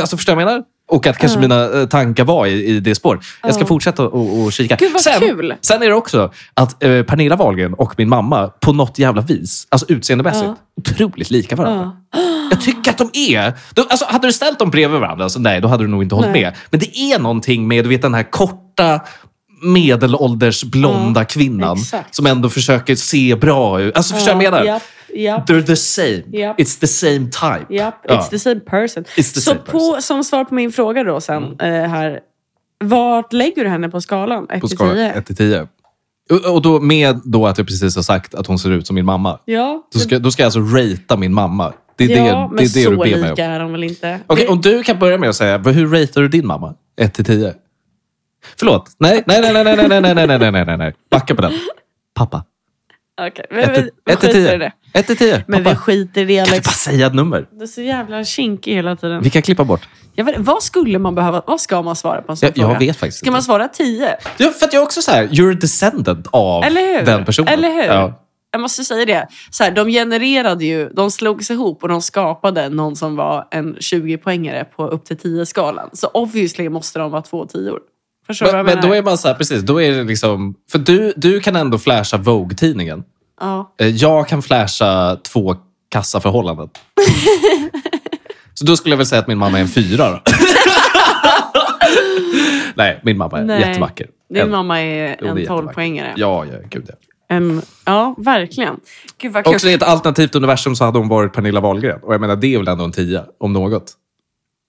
[0.00, 0.64] Alltså, förstår du vad jag menar?
[0.88, 3.20] Och att kanske mina eh, tankar var i, i det spår.
[3.42, 4.76] Jag ska fortsätta och, och kika.
[4.76, 5.54] Gud, vad sen, kul.
[5.60, 9.66] sen är det också att eh, Pernilla Wahlgren och min mamma på något jävla vis,
[9.68, 10.56] alltså utseendemässigt, Ja.
[10.76, 11.92] otroligt lika varandra.
[12.12, 12.18] Ja.
[12.50, 13.52] Jag tycker att de är...
[13.74, 16.14] Då, alltså, hade du ställt dem bredvid varandra, så nej, då hade du nog inte
[16.14, 16.42] hållit Nej.
[16.42, 16.54] med.
[16.70, 19.00] Men det är någonting med du vet, den här korta
[19.72, 22.14] medelålders blonda Ja, kvinnan exakt.
[22.14, 23.96] som ändå försöker se bra ut.
[23.96, 24.80] Alltså, förstår du vad jag menar?
[25.16, 25.48] Japp.
[25.48, 26.22] They're the same.
[26.38, 26.60] Japp.
[26.60, 27.66] It's the same type.
[27.74, 27.92] Ja.
[28.08, 29.04] it's the same person.
[29.16, 29.88] The så same på, person.
[29.90, 30.02] Mm.
[30.02, 32.20] som svar på min fråga då sen eh, här.
[32.84, 34.46] Vart lägger du henne på skalan?
[34.50, 35.12] 1 På till skala 10?
[35.12, 35.68] 1 till 10.
[36.52, 39.04] Och- då med då att jag precis har sagt att hon ser ut som min
[39.04, 39.38] mamma.
[39.44, 41.72] Ja, Då ska, då ska jag alltså ratea min mamma.
[41.96, 43.28] Det är ja det, men det, är det så du ber mig om.
[43.30, 44.20] lika är de väl inte?
[44.26, 46.74] Okej, Det- om du kan börja med att säga, hur ratear du din mamma?
[47.00, 47.54] 1 till 10.
[48.58, 48.90] Förlåt.
[48.98, 50.94] Nej, nej, nej, nej, nej, nej, nej, nej, nej, nej, nej.
[51.10, 51.52] Backa på den.
[52.14, 52.44] Pappa.
[53.28, 54.58] Okej, men 1 vi, vi 1 till skiter i 10.
[54.58, 54.72] det.
[54.98, 55.44] 1 till 10.
[55.48, 55.76] Men vi Pappa.
[55.76, 56.66] skiter i det Kan du Alex.
[56.66, 57.46] bara säga ett nummer?
[57.52, 59.22] Du är så jävla kinkig hela tiden.
[59.22, 59.88] Vi kan klippa bort.
[60.14, 62.66] Jag vet, vad skulle man behöva, vad ska man svara på en sån Jag, jag
[62.66, 62.78] fråga?
[62.78, 63.44] vet faktiskt Ska man inte.
[63.46, 64.16] svara 10?
[64.36, 67.06] Ja, för att jag är också så här, you're a descendant av Eller hur?
[67.06, 67.48] den personen.
[67.48, 67.82] Eller hur?
[67.84, 68.20] Ja.
[68.50, 69.28] Jag måste säga det.
[69.50, 73.48] Så här, de genererade ju, de slog sig ihop och de skapade någon som var
[73.50, 75.90] en 20-poängare på upp till 10-skalan.
[75.92, 77.80] Så obviously måste de vara två tior.
[78.26, 80.54] Förstår Men, men då är man så här, precis, då är det liksom...
[80.72, 83.02] För du, du kan ändå flasha Vogue-tidningen.
[83.40, 83.74] Ja.
[83.80, 85.56] Eh, Jag kan flasha två
[85.90, 86.68] kassaförhållanden.
[88.54, 90.20] Så då skulle jag väl säga att min mamma är en fyra.
[92.74, 93.60] Nej, min mamma är Nej.
[93.60, 94.06] jättevacker.
[94.28, 96.12] Din En- mamma är en är 12-poängare.
[96.16, 96.94] Ja, ja, gud ja.
[97.36, 98.76] En, ja, verkligen.
[99.18, 99.54] Gud vad kul.
[99.54, 101.98] Också i ett alternativt universum så hade hon varit Pernilla Wahlgren.
[102.02, 103.92] Och jag menar, det är väl ändå en tia, om något.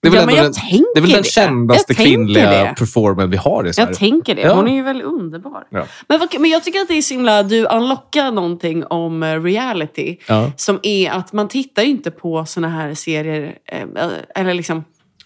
[0.02, 1.28] Det är väl, Ja, men jag den, tänker det är väl den det.
[1.28, 3.88] kändaste Jag kvinnliga performern vi har i Sverige.
[3.88, 4.48] Jag tänker det.
[4.48, 5.64] Hon är ju väl underbar.
[5.70, 5.86] Ja.
[6.08, 7.42] Men, men jag tycker att det är så himla...
[7.42, 10.16] Du unlockar någonting om eh, reality.
[10.28, 10.52] Ja.
[10.56, 13.54] Som är att man tittar ju inte på såna här serier.
[13.72, 13.82] Eh,
[14.34, 14.84] eller liksom...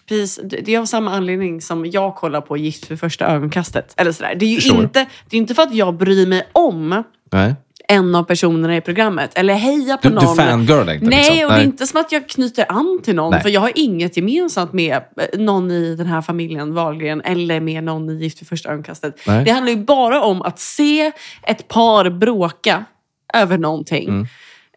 [0.09, 3.93] Precis, det det är av samma anledning som jag kollar på Gift för första ögonkastet.
[3.97, 4.35] Eller sådär.
[4.35, 4.81] Det är ju Förstår.
[4.81, 7.55] inte, det är inte för att jag bryr mig om Nej.
[7.91, 9.31] En av personerna i programmet.
[9.35, 10.35] Eller heja på Du, någon.
[10.37, 11.05] du fangirlar inte?
[11.05, 11.45] Nej, liksom.
[11.45, 13.31] och det är inte som att jag knyter an till någon.
[13.31, 13.41] Nej.
[13.41, 17.83] För jag har inget gemensamt med eh, någon i den här familjen Wahlgren eller med
[17.83, 19.19] någon i Gift vid första ögonkastet.
[19.27, 19.45] Nej.
[19.45, 21.11] Det handlar ju bara om att se
[21.43, 22.85] ett par bråka
[23.33, 24.09] över någonting.
[24.09, 24.27] Mm.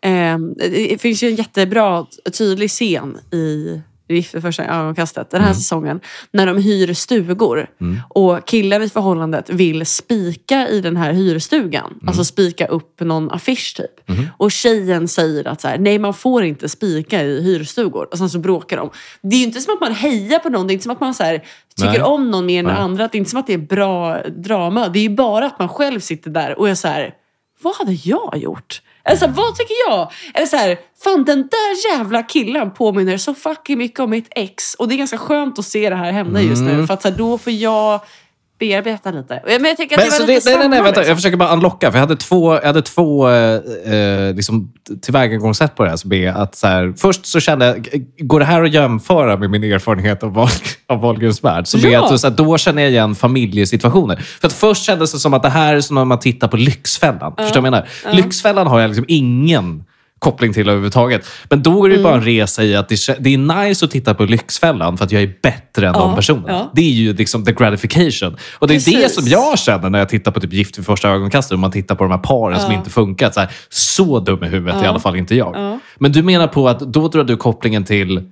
[0.02, 2.06] Eh, det finns ju en jättebra,
[2.38, 5.54] tydlig scen i Gift vid första ögonkastet den här Mm.
[5.54, 6.00] säsongen.
[6.30, 7.66] När de hyr stugor
[8.08, 11.92] och killen i förhållandet vill spika i den här hyrstugan.
[11.92, 12.08] Mm.
[12.08, 14.10] Alltså spika upp någon affisch typ.
[14.38, 18.08] Och tjejen säger att så här, nej man får inte spika i hyrstugor.
[18.10, 18.90] Och sen så bråkar de.
[19.22, 20.66] Det är ju inte som att man hejar på någon.
[20.66, 21.44] Det är inte som att man så här,
[21.76, 22.02] tycker Nej.
[22.02, 23.08] om någon mer än den andra.
[23.08, 24.88] Det är inte som att det är bra drama.
[24.88, 27.14] Det är ju bara att man själv sitter där och är så här,
[27.62, 28.82] vad hade jag gjort?
[29.04, 30.12] Eller så här, vad tycker jag?
[30.34, 34.74] Eller så här, fan den där jävla killen påminner så fucking mycket om mitt ex.
[34.74, 36.76] Och det är ganska skönt att se det här hända just Mm.
[36.76, 36.86] nu.
[36.86, 38.00] För att så här, då får jag
[38.58, 39.42] bearbeta lite.
[39.46, 41.00] Men jag tänker att Men, det var så lite det, nej, nej, nej, samma, vänta.
[41.00, 41.08] liksom.
[41.10, 41.90] Jag försöker bara unlocka.
[41.92, 43.60] För jag hade två, jag hade två eh,
[43.94, 45.96] eh, liksom, tillvägagångssätt på det här.
[45.96, 49.50] Som är att, så här, först så kände jag, går det här att jämföra med
[49.50, 50.48] min erfarenhet av, Wahl,
[50.88, 51.66] av Wahlgrens värld?
[51.66, 52.04] Så, Ja.
[52.14, 54.16] att, så här, då känner jag igen familjesituationer.
[54.16, 56.56] För att först kändes det som att det här är som när man tittar på
[56.56, 57.34] Lyxfällan.
[57.36, 58.16] Förstår du vad jag menar?
[58.22, 59.84] Lyxfällan har jag liksom ingen
[60.24, 61.26] koppling till överhuvudtaget.
[61.50, 62.94] Men då är det ju bara en resa i att det,
[63.34, 66.48] är nice att titta på Lyxfällan för att jag är bättre än de Ja, personerna.
[66.48, 66.70] ja.
[66.74, 68.36] Det är ju liksom the gratification.
[68.58, 71.08] Och det är det som jag känner när jag tittar på typ Gift vid första
[71.10, 73.30] ögonkastet och man tittar på de här paren som inte funkar.
[73.30, 75.52] Så, här, så dum i huvudet är i alla fall inte jag.
[75.56, 75.78] Ja.
[75.98, 78.30] Men du menar på att då drar du kopplingen till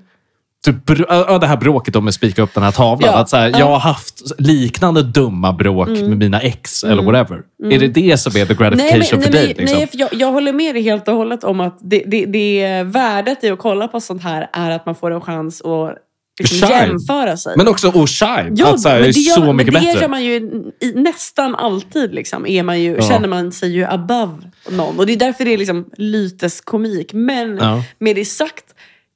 [0.65, 3.11] Typ, ja, det här bråket om att spika upp den här tavlan.
[3.13, 3.59] Ja, Att så här, ja.
[3.59, 7.43] Jag har haft liknande dumma bråk med mina ex eller whatever.
[7.73, 9.55] Är det det som är the gratification nej, för nej, dig?
[9.59, 9.79] Liksom?
[9.79, 12.83] nej, för jag, jag håller med dig helt och hållet om att det, det, det
[12.83, 15.95] värdet i att kolla på sånt här är att man får en chans att
[16.41, 16.79] liksom Shine.
[16.79, 17.55] jämföra sig.
[17.57, 18.55] Men också att shine.
[18.57, 20.01] Ja, att så här, men det gör, så men mycket det bättre.
[20.01, 20.35] gör man ju
[20.81, 22.15] i, nästan alltid.
[22.15, 23.03] Liksom, är man ju, Ja.
[23.09, 24.33] Känner man sig ju above
[24.71, 24.99] någon.
[24.99, 27.13] Och det är därför det är liksom lyteskomik.
[27.13, 27.83] Men Ja.
[27.99, 28.65] med det sagt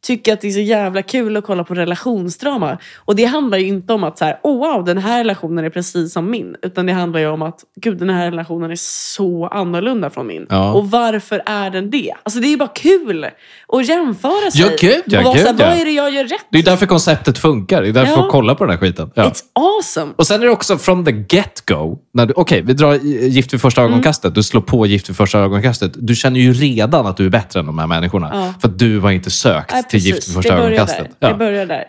[0.07, 2.79] tycker att det är så jävla kul att kolla på relationsdrama.
[2.97, 5.71] Och det handlar ju inte om att så här, oh wow, den här relationen är
[5.71, 6.57] precis som min.
[6.63, 8.77] Utan det handlar ju om att gud, den här relationen är
[9.17, 10.47] så annorlunda från min.
[10.49, 10.73] Ja.
[10.73, 12.13] Och varför är den det?
[12.23, 13.25] Alltså det är ju bara kul
[13.69, 14.61] att jämföra sig.
[14.61, 15.67] Ja, gud, ja, och vara så här, gud, ja.
[15.69, 16.47] Vad är det jag gör rätt?
[16.51, 17.83] Det är därför konceptet funkar.
[17.83, 18.17] Det är därför Ja.
[18.17, 19.11] folk kollar på den här skiten.
[19.15, 19.23] Ja.
[19.25, 20.13] It's awesome.
[20.17, 21.99] Och sen är det också from the get-go.
[22.35, 23.93] Okej, vi drar i- Gift vid första Mm.
[23.93, 24.35] ögonkastet.
[24.35, 25.93] Du slår på Gift vid första ögonkastet.
[25.95, 28.31] Du känner ju redan att du är bättre än de här människorna.
[28.33, 28.55] Ja.
[28.61, 31.07] För att du har inte sökt Nej, till Gift vid första det börjar ögonkastet.
[31.21, 31.29] Där.
[31.29, 31.29] Ja.
[31.29, 31.85] Det börjar där.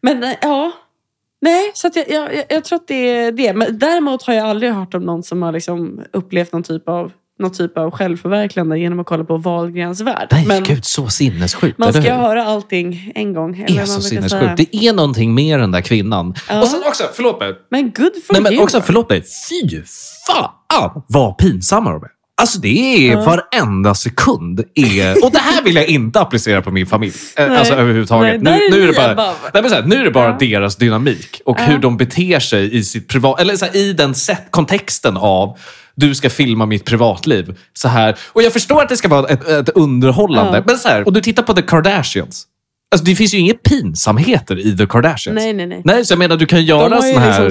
[0.00, 0.72] Men eh, ja,
[1.40, 3.52] nej, så att jag, jag, jag- tror att det är det.
[3.54, 7.12] Men däremot har jag aldrig hört om någon som har liksom upplevt någon typ av
[7.38, 10.28] någon typ av självförverkligande genom att kolla på Wahlgrens värld.
[10.32, 11.78] Nej, Men gud, så sinnessjukt.
[11.78, 12.10] man ska hur?
[12.10, 13.52] höra allting en gång.
[13.56, 14.30] Det eller är så sinnessjukt.
[14.30, 14.54] säga.
[14.56, 16.34] Det är någonting mer den där kvinnan.
[16.48, 16.60] Ja.
[16.60, 17.54] Och sen också, förlåt mig.
[17.70, 18.62] Men good for Nej, men you.
[18.62, 19.22] också, förlåt mig.
[19.50, 19.82] Fy
[20.26, 22.08] fan vad pinsamma de är.
[22.40, 24.64] Alltså det är varenda sekund.
[24.74, 27.12] Är, och det här vill jag inte applicera på min familj.
[27.36, 27.58] Eh, Nej.
[27.58, 28.42] Alltså överhuvudtaget.
[28.42, 29.34] Nej, nu, är nu, är det bara, above.
[29.54, 30.36] nej, men så här, nu är det bara Ja.
[30.40, 33.40] deras dynamik och hur de beter sig i sitt privat...
[33.40, 35.58] Eller så här, i den set, kontexten av
[35.94, 37.58] du ska filma mitt privatliv.
[37.72, 38.16] Så här.
[38.32, 40.58] Och jag förstår att det ska vara ett, ett underhållande.
[40.58, 40.64] Ja.
[40.66, 42.46] Men så här, och du tittar på The Kardashians.
[42.96, 45.34] Alltså, det finns ju inga pinsamheter i The Kardashians.
[45.34, 45.82] Nej, nej, nej.
[45.84, 47.44] Nej, så jag menar, du kan De göra har ju såna här...
[47.44, 47.50] liksom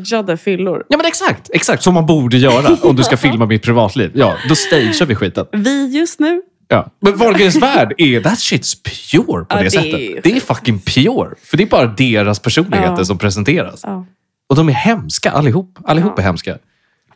[0.00, 0.84] stageade fyllor.
[0.88, 4.10] Ja men exakt, exakt som man borde göra om du ska filma mitt privatliv.
[4.14, 5.46] Ja, då stagear vi skiten.
[5.52, 6.90] Vi just nu, Ja.
[7.00, 8.74] Men Wahlgrens värld är, that shit's
[9.10, 10.00] pure på Ja, det, det är sättet.
[10.00, 11.34] ju Det är fucking pure.
[11.42, 13.04] För det är bara deras personligheter Ja.
[13.04, 13.80] som presenteras.
[13.82, 14.06] ja,
[14.48, 15.78] Och de är hemska allihop.
[15.84, 16.58] Allihop är hemska.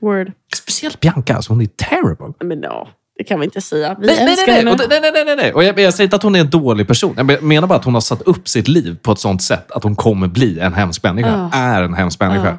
[0.00, 0.32] word.
[0.56, 2.34] Speciellt Bianca, alltså hon är terrible.
[2.48, 2.88] Men ja,
[3.20, 3.96] det kan vi inte säga.
[4.00, 4.74] Vi Nej, nej, älskar nej, henne.
[4.76, 4.84] nej.
[4.84, 5.52] Och, nej, nej, nej, nej.
[5.52, 7.14] Och jag, jag säger inte att hon är en dålig person.
[7.16, 9.82] Jag menar bara att hon har satt upp sitt liv på ett sånt sätt att
[9.82, 11.48] hon kommer bli en hemsk människa.
[11.52, 11.58] Ja.
[11.58, 12.46] Är en hemsk människa.
[12.46, 12.58] Ja.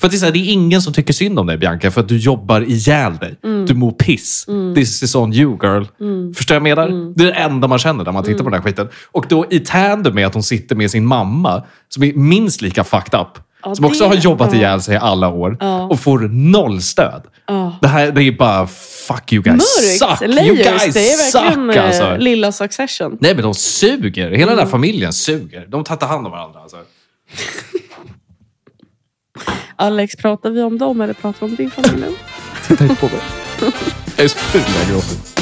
[0.00, 2.08] För det, är här, det är ingen som tycker synd om dig Bianca för att
[2.08, 3.36] du jobbar ihjäl dig.
[3.44, 3.66] Mm.
[3.66, 4.46] Du mår piss.
[4.74, 5.84] This is on you girl.
[6.34, 6.86] Förstår jag menar?
[6.86, 7.12] Mm.
[7.16, 8.88] Det är det enda man känner när man tittar på den här skiten.
[9.12, 12.84] Och då i tandem med att hon sitter med sin mamma som är minst lika
[12.84, 13.38] fucked up.
[13.64, 14.58] Ja, som också det- har jobbat ja.
[14.58, 15.82] ihjäl sig i alla år Ja.
[15.82, 17.22] och får noll stöd.
[17.46, 17.78] Ja.
[17.82, 18.66] Det här det är bara
[19.08, 19.54] fuck you guys
[20.00, 20.18] Mörkt!
[20.18, 20.22] suck.
[20.28, 20.82] You Layers.
[20.82, 22.04] guys Det är verkligen suck alltså.
[22.12, 23.18] eh, lilla Succession.
[23.20, 24.24] Nej men de suger.
[24.30, 24.48] Hela Mm.
[24.48, 25.66] den här familjen suger.
[25.68, 26.60] De tar inte hand om varandra.
[26.60, 26.76] Alltså.
[29.76, 32.12] Alex, pratar vi om dem eller pratar vi om din familj nu?
[32.68, 33.20] Titta inte på mig.
[34.16, 35.33] Jag är så ful när jag gråter.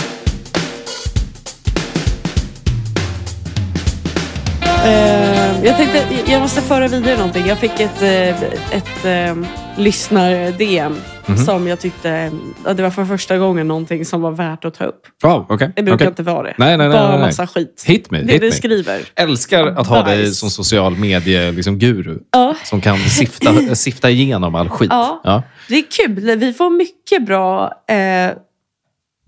[4.85, 7.47] Eh, jag tänkte, jag måste föra vidare någonting.
[7.47, 8.43] Jag fick ett, eh,
[8.77, 9.37] ett eh,
[9.77, 11.39] lyssnar-DM Mhm.
[11.39, 12.31] som jag tyckte,
[12.65, 15.01] ja, det var för första gången någonting som var värt att ta upp.
[15.23, 15.69] Wow, okay.
[15.77, 16.07] Det brukar okay.
[16.07, 16.55] inte vara det.
[16.59, 17.85] Nej, nej, nej, Bara nej, massa skit.
[17.87, 18.23] Hit me.
[18.23, 18.53] Det hit du me.
[18.53, 19.01] skriver.
[19.15, 22.19] Älskar att ha dig som social medie liksom, guru.
[22.65, 24.91] Som kan sifta, sifta igenom all skit.
[24.91, 25.21] Ja.
[25.25, 25.43] Ja.
[25.69, 26.39] Det är kul.
[26.39, 27.97] Vi får mycket bra eh,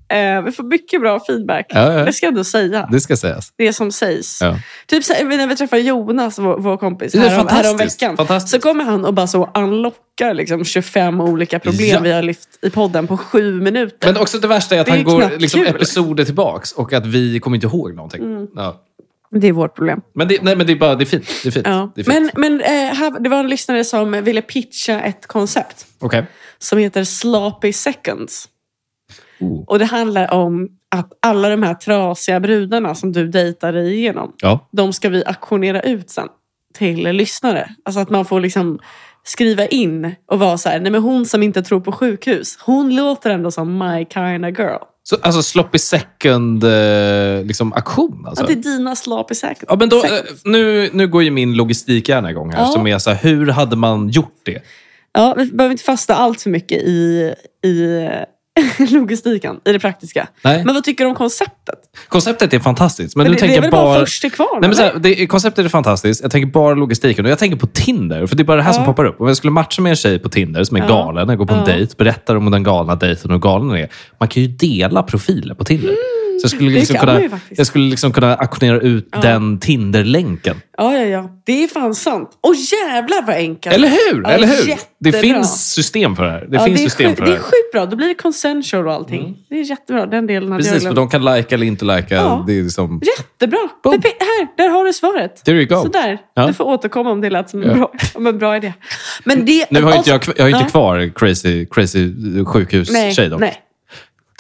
[0.09, 1.67] eh, vi får mycket bra feedback.
[1.69, 2.05] Ja, ja.
[2.05, 2.89] Det ska jag ändå säga.
[2.93, 3.53] Det ska sägas.
[3.57, 4.39] Det som sägs.
[4.43, 4.59] Ja.
[4.87, 7.65] Typ så, när vi träffar Jonas, vår, vår kompis, härom, fantastiskt.
[7.65, 8.17] härom veckan.
[8.17, 8.55] Fantastiskt.
[8.55, 12.71] Så kommer han och bara så unlockar liksom 25 olika problem vi har lyft i
[12.71, 14.13] podden på sju minuter.
[14.13, 17.07] Men också det värsta är att Det är han går liksom, episoder tillbaks och att
[17.07, 18.23] vi kommer inte ihåg någonting.
[18.23, 18.47] Mm.
[19.41, 20.01] Det är vårt problem.
[20.15, 21.27] Men, det, nej, men det är bara det är fint.
[21.43, 21.67] Det är fint.
[21.67, 21.93] Ja.
[21.95, 22.33] Det är fint.
[22.35, 26.27] Men, men eh, här, det var en lyssnare som ville pitcha ett koncept Okej.
[26.59, 28.49] som heter Sloppy Seconds.
[29.45, 29.65] Oh.
[29.67, 34.33] Och det handlar om att alla de här trasiga brudarna som du dejtar dig igenom,
[34.43, 34.69] Ja.
[34.73, 36.29] de ska vi auktionera ut sen
[36.75, 37.71] till lyssnare.
[37.85, 38.79] Alltså att man får liksom
[39.25, 42.95] skriva in och vara så här, nej men hon som inte tror på sjukhus, hon
[42.97, 44.79] låter ändå som my kind of girl.
[45.03, 48.25] Så, alltså sloppy second eh, liksom, aktion?
[48.27, 48.43] Alltså.
[48.45, 49.65] Att det är dina sloppy seconds.
[49.69, 50.11] Ja, men då, eh,
[50.45, 52.61] nu, nu går ju min logistikhjärna igång här.
[52.61, 52.67] Ja.
[52.67, 54.63] Som är så här, hur hade man gjort det?
[55.13, 58.09] Ja, vi behöver inte fasta allt för mycket i, i
[58.91, 60.29] logistiken, i det praktiska.
[60.43, 60.65] Nej.
[60.65, 61.79] Men vad tycker du om konceptet?
[62.09, 63.17] Konceptet är fantastiskt.
[63.17, 64.01] Men, Men det, tänker det är väl bara, bara...
[64.01, 64.49] först till kvar?
[64.61, 66.23] Nej, men så här, det, konceptet är fantastiskt.
[66.23, 67.25] Jag tänker bara logistiken.
[67.25, 68.27] Och jag tänker på Tinder.
[68.27, 68.87] För det är bara det här som Ja.
[68.87, 69.21] poppar upp.
[69.21, 70.87] Om jag skulle matcha med en tjej på Tinder som är Ja.
[70.89, 71.67] galen, jag går på en Ja.
[71.67, 73.89] dejt, berättar om den galna dejten och hur galen den är.
[74.21, 75.89] Man kan ju dela profiler på Tinder.
[75.89, 75.95] Så
[76.45, 80.57] jag skulle, Mm, det liksom kunna, jag skulle liksom kunna auktionera ut den Tinder-länken.
[80.79, 81.31] Ja, ja, ja.
[81.45, 82.31] Det är fan sant.
[82.41, 83.75] Och jävlar vad enkelt.
[83.75, 84.23] Eller hur?
[84.23, 84.75] Ja, Eller hur?
[85.01, 86.47] Det finns system för det här.
[86.51, 87.43] Det ja, finns det är system sjukt, för det det är här.
[87.45, 87.87] sjukt bra.
[87.87, 89.37] Då blir det consensual och allting.
[89.49, 90.07] Det är jättebra.
[90.07, 92.15] Den delen hade Precis, för de kan lika eller inte lika.
[92.15, 92.45] Ja.
[92.47, 93.01] Det är liksom...
[93.19, 93.59] Jättebra.
[93.83, 93.95] Boom.
[94.03, 95.45] Pepe, här, där har du svaret.
[95.45, 95.83] There you go.
[95.83, 96.19] Sådär.
[96.35, 96.47] Ja.
[96.47, 97.75] Du får återkomma om det lät som en, Ja.
[97.75, 98.73] bra, som en bra idé.
[99.25, 100.71] Men det, Nu har inte jag, jag har ju inte Ja.
[100.71, 102.11] kvar crazy, crazy
[102.45, 103.41] sjukhus-tjej dock.
[103.41, 103.61] nej.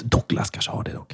[0.03, 1.12] Douglas kanske har det dock.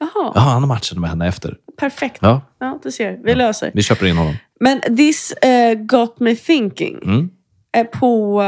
[0.00, 1.56] Jaha, Ja, han har matchat med henne efter.
[1.78, 2.18] perfekt.
[2.22, 3.20] Ja, Ja, du ser.
[3.24, 3.70] Vi löser.
[3.74, 4.34] vi köper in honom.
[4.60, 6.98] Men this eh, got me thinking.
[7.02, 7.30] Mm.
[7.76, 8.42] Eh, på,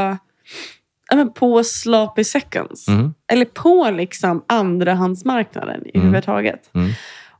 [1.09, 2.87] ja, men på sloppy seconds.
[2.87, 3.13] Mm.
[3.31, 6.07] Eller på liksom andrahandsmarknaden i Mm.
[6.07, 6.69] huvudtaget.
[6.75, 6.91] Mm.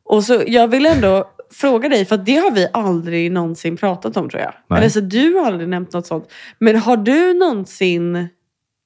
[0.03, 4.17] Och så, jag vill ändå fråga dig, för att det har vi aldrig någonsin pratat
[4.17, 4.53] om tror jag.
[4.69, 4.79] Nej.
[4.79, 6.31] Eller så du har aldrig nämnt något sånt.
[6.59, 8.27] Men har du någonsin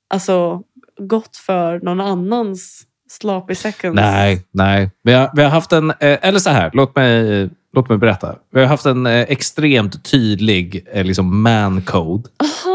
[0.09, 0.61] alltså,
[0.99, 2.83] gått för någon annans
[3.21, 3.95] sloppy seconds?
[3.95, 4.91] Nej, nej.
[5.03, 5.89] Vi har, vi har haft en...
[5.89, 8.35] Eh, eller så här, låt mig, låt mig berätta.
[8.53, 12.29] Vi har haft en eh, extremt tydlig eh, liksom man-code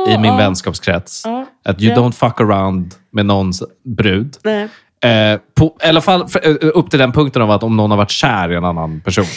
[0.09, 0.37] i min ja.
[0.37, 1.23] vänskapskrets.
[1.25, 1.47] Ja.
[1.65, 1.97] Att you Ja.
[2.01, 4.37] don't fuck around med någons brud.
[4.45, 4.69] Nej.
[5.05, 7.99] Eh, på, I alla fall för, upp till den punkten av att om någon har
[7.99, 9.25] varit kär i en annan person.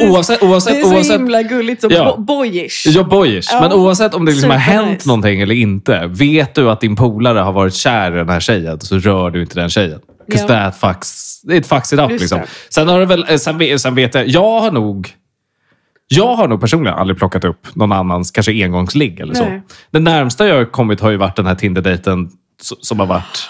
[0.00, 2.14] Eh, oavsett, Det oavsett, är så oavsest, himla gulligt och Ja.
[2.16, 2.86] bo- boyish.
[2.86, 3.48] Ja, boyish.
[3.52, 3.60] Ja.
[3.60, 6.06] Men oavsett om det liksom har hänt någonting eller inte.
[6.06, 9.40] Vet du att din polare har varit kär i den här tjejen så rör du
[9.42, 10.00] inte den tjejen.
[10.30, 10.70] 'Cause Ja.
[10.70, 12.10] that fucks, it fucks it up.
[12.10, 12.40] Liksom.
[12.70, 15.08] Sen, har det väl, eh, sen, sen vet jag, jag har nog
[16.08, 19.44] jag har nog personligen aldrig plockat upp någon annans kanske engångsligg eller så.
[19.44, 19.62] Nej.
[19.90, 22.28] Det närmsta jag har kommit har ju varit den här Tinder-dejten
[22.80, 23.48] som har varit...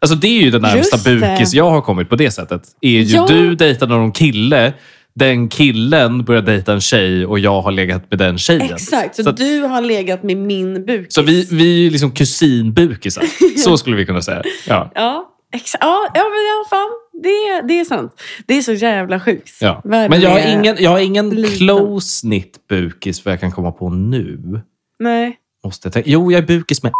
[0.00, 2.62] Alltså det är ju den närmsta bukis jag har kommit på det sättet.
[2.80, 3.26] Är ju Ja.
[3.28, 4.72] Du dejtade någon kille,
[5.18, 8.74] den killen började dejta en tjej och jag har legat med den tjejen.
[8.74, 11.14] Exakt, så, Så- du har legat med min bukis.
[11.14, 13.24] Så vi, vi är ju liksom kusinbukisar.
[13.58, 14.42] Så skulle vi kunna säga.
[14.66, 14.90] Ja.
[14.94, 16.88] Ja, exa- ja, ja men ja, fan.
[17.22, 18.12] Det, det är sant.
[18.46, 19.50] Det är så jävla sjukt.
[19.60, 19.80] Ja.
[19.84, 21.58] Men jag har ingen, jag har ingen liten.
[21.58, 24.60] close-knit bukis vad jag kan komma på nu.
[24.98, 25.36] Nej.
[25.64, 26.10] Måste jag tänka.
[26.10, 26.92] Jo, jag är bukis med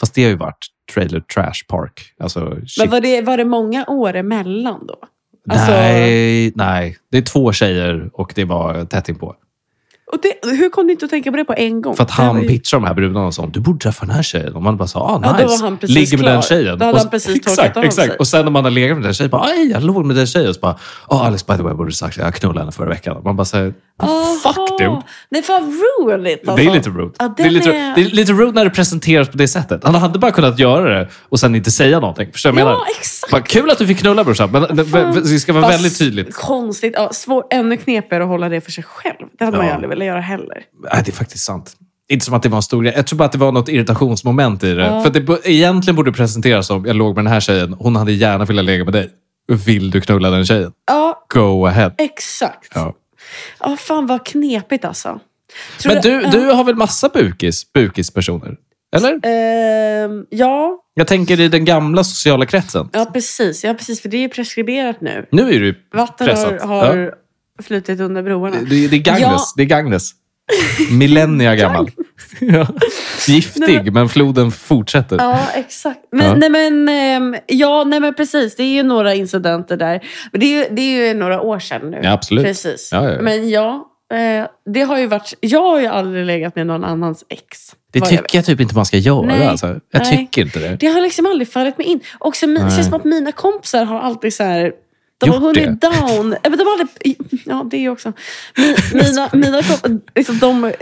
[0.00, 1.92] Fast det har ju varit Trailer Trash Park.
[2.20, 2.90] Alltså, Men shit.
[2.90, 4.96] var det, var det många år emellan då?
[5.48, 6.96] Alltså- Nej, nej.
[7.10, 9.34] Det är två tjejer och det var tätt inpå.
[10.12, 11.96] Och det, hur kom du inte att tänka på det på en gång?
[11.96, 14.14] För att Det han ju- pitchade de här brudarna och sa du borde träffa den
[14.14, 14.54] här tjejen.
[14.56, 15.42] Och man bara sa, ah, Ja, nice.
[15.44, 16.32] då var han precis Ligger med klar.
[16.32, 16.78] den tjejen.
[16.78, 18.08] Då hade han precis torkat exakt, exakt.
[18.08, 18.16] sig.
[18.18, 20.26] Och sen när man har legat med den tjejen, bara, aj, jag låg med den
[20.26, 20.48] tjejen.
[20.48, 20.76] Och så bara,
[21.08, 23.22] oh, Alex, by the way, borde du sagt jag knullade henne förra veckan.
[23.24, 23.74] Man bara säger,
[24.42, 25.02] fuck dude.
[25.30, 25.62] Nej, fan
[26.00, 26.40] ruined it.
[26.44, 26.66] Det Alltså.
[26.70, 27.14] är lite rude.
[27.18, 29.84] Ja, det, är lite, är- det är lite rude när det presenteras på det sättet.
[29.84, 32.32] Han hade bara kunnat göra det och sen inte säga någonting.
[32.32, 32.86] Förstår du vad jag Ja, menar?
[33.00, 33.32] exakt.
[33.32, 34.82] Vad kul att du fick knulla brorsan, men det,
[35.20, 36.34] det ska vara Fast väldigt tydligt.
[36.34, 36.92] Konstigt.
[36.96, 39.14] Ja, svår, ännu knepigare att hålla det för sig själv.
[39.38, 39.74] Det hade man ju Ja.
[39.74, 40.62] aldrig velat göra heller.
[40.92, 41.72] Nej, det är faktiskt sant.
[42.08, 42.92] Inte som att det var en stor grej.
[42.96, 44.82] Jag tror bara att det var något irritationsmoment i det.
[44.86, 45.02] Ja.
[45.02, 48.12] För det bo- egentligen borde presenteras som, jag låg med den här tjejen, hon hade
[48.12, 49.10] gärna velat lägga med dig.
[49.66, 50.72] Vill du knulla den tjejen?
[50.86, 51.92] Ja, Go ahead.
[51.98, 52.72] exakt.
[52.74, 52.94] Ja.
[53.60, 53.76] Ja.
[53.76, 55.20] fan vad knepigt alltså.
[55.80, 58.56] Tror Men du, du har väl massa bukis, bukispersoner?
[58.96, 59.20] Eller?
[59.22, 62.88] Ehm, ja, Jag tänker i den gamla sociala kretsen.
[62.92, 63.64] ja, precis.
[63.64, 64.02] Ja, precis.
[64.02, 65.26] För det är ju preskriberat nu.
[65.32, 66.62] Nu är du Vatten pressat.
[66.62, 67.14] har, har
[67.62, 68.56] Flutit under broarna.
[68.70, 69.22] Det, det är Gagnes.
[69.22, 69.38] Ja.
[69.56, 70.10] Det är Gagnes.
[70.90, 71.90] Millennia gammal.
[72.40, 72.66] ja.
[73.28, 75.16] Giftig, men floden fortsätter.
[75.16, 76.00] Ja, exakt.
[76.12, 76.34] Men, Ja.
[76.34, 78.56] Nej, men, ehm, ja, nej, men precis.
[78.56, 80.00] Det är ju några incidenter där.
[80.32, 82.00] Men det är ju, det är ju några år sedan nu.
[82.02, 82.44] Ja, absolut.
[82.44, 82.88] Precis.
[82.92, 83.22] Ja, ja, ja.
[83.22, 85.34] Men ja, eh, det har ju varit...
[85.40, 87.58] Jag har ju aldrig legat med någon annans ex.
[87.92, 89.26] Det vad jag tycker jag typ inte man ska göra.
[89.26, 89.46] Nej.
[89.46, 89.66] Alltså.
[89.66, 90.16] Jag Nej.
[90.16, 90.76] tycker inte det.
[90.80, 92.00] Det har liksom aldrig fallit mig in.
[92.18, 94.72] Också, mi- det känns som att mina kompisar har alltid så här...
[95.18, 96.36] De har hunnit down.
[96.42, 98.12] Ja, men de aldrig, ja, det också.
[98.56, 100.72] Mi- Mina, mina kom, liksom de eh,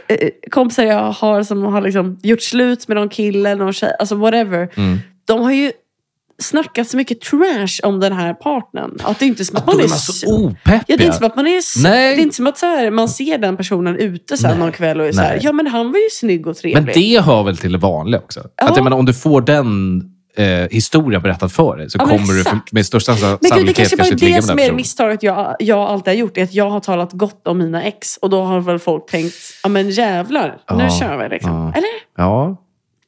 [0.50, 4.68] kompisar jag har som har liksom gjort slut med någon kille, någon tjej, alltså whatever.
[4.76, 4.98] Mm.
[5.24, 5.72] De har ju
[6.42, 8.98] snackat så mycket trash om den här partnern.
[9.02, 9.88] Att det är inte som att Då man är är...
[9.88, 10.84] så opeppiga.
[10.86, 11.82] Ja, det är inte som att man är...
[11.82, 12.16] Nej.
[12.16, 14.58] Det är inte som att så här, man ser den personen ute sen Nej.
[14.58, 16.84] någon kväll och är så här, ja men han var ju snygg och trevlig.
[16.84, 18.40] Men det hör väl till det vanliga också?
[18.56, 18.68] Ja.
[18.68, 20.00] Att jag menar, om du får den
[20.36, 23.40] eh, historien berättad för dig så Ja, kommer du för, med största sa- Men gud,
[23.42, 24.76] det sannolikhet kanske bara kanske inte ligga det med som den är personen.
[24.76, 26.36] misstaget jag, jag alltid har gjort.
[26.36, 28.16] Är att jag har talat gott om mina ex.
[28.16, 31.52] Och då har väl folk tänkt, ja men jävlar, nu Ja, kör vi liksom.
[31.52, 31.72] ja.
[31.72, 31.90] Eller?
[32.16, 32.56] Ja.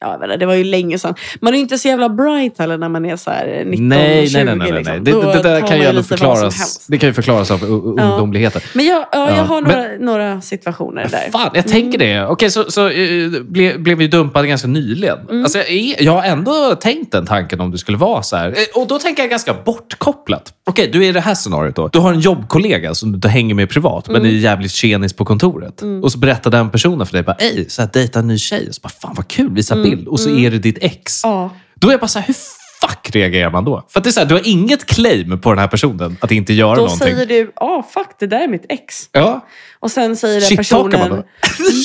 [0.00, 1.14] Ja, det var ju länge sedan.
[1.40, 4.28] Man är ju inte så jävla bright heller när man är så här 19, Nej,
[4.28, 4.56] 20 nej, nej.
[4.56, 4.78] nej, nej.
[4.78, 5.04] liksom.
[5.04, 7.94] Det, det, det där kan ju ändå förklaras, det kan ju förklaras av u- u-
[7.96, 8.02] Ja.
[8.04, 8.62] ungdomligheter.
[8.74, 11.30] Men jag, ja, jag Ja, har men- några, några situationer där.
[11.32, 12.26] Fan, jag tänker det.
[12.26, 15.18] Okej, så, så eh, ble, blev vi dumpade ganska nyligen.
[15.30, 15.42] Mm.
[15.42, 18.48] Alltså, jag, är, jag har ändå tänkt den tanken om du skulle vara så här.
[18.48, 20.52] Eh, Och då tänker jag ganska bortkopplat.
[20.66, 21.88] Okej, du är i det här scenariot då.
[21.88, 24.22] Du har en jobbkollega som du hänger med privat, Mm.
[24.22, 25.82] men är jävligt tjenis på kontoret.
[26.02, 28.68] Och så berättar den personen för dig, bara, Ej, så här, dejta en ny tjej.
[28.68, 30.08] Och så bara, fan vad kul, visa bild.
[30.08, 31.24] Och så är det ditt ex.
[31.24, 31.36] Mm.
[31.36, 31.50] Ja.
[31.74, 32.34] Då är jag bara så här, hur
[32.80, 33.86] fuck reagerar man då?
[33.88, 36.52] För det är så här, du har inget claim på den här personen att inte
[36.52, 36.98] göra Då någonting.
[36.98, 39.08] säger du, ja fuck det där är mitt ex.
[39.12, 39.46] Ja.
[39.86, 41.10] Och sen säger den man personen...
[41.10, 41.16] då?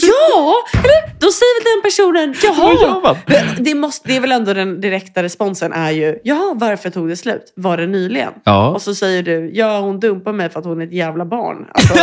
[0.02, 0.56] Ja!
[0.80, 1.20] Eller?
[1.20, 3.00] Då säger den personen, jaha!
[3.04, 3.18] Man?
[3.26, 7.10] Men Det, måste, det är väl ändå den direkta responsen är ju, jaha, varför tog
[7.10, 7.54] det slut?
[7.56, 8.32] Var det nyligen?
[8.44, 8.70] Ja.
[8.70, 11.58] Och så säger du, ja hon dumpar mig för att hon är ett jävla barn.
[11.74, 11.94] Alltså,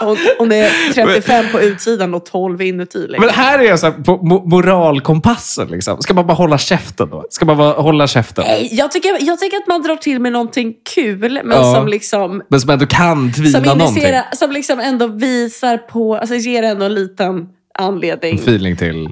[0.04, 2.98] hon, hon är 35 på utsidan och 12 inuti.
[2.98, 3.20] Liksom.
[3.26, 5.68] Men här är jag så här, på mo- moralkompassen.
[5.68, 6.02] Liksom.
[6.02, 7.24] Ska man bara hålla käften då?
[7.30, 8.44] Ska man bara hålla käften?
[8.48, 11.74] Nej, jag, tycker, jag tycker att man drar till med någonting kul, men Ja.
[11.74, 14.04] som liksom Men som ändå kan tvina som, någonting.
[14.32, 18.32] som liksom ändå visar på, alltså ger ändå en liten anledning.
[18.32, 19.08] En feeling till.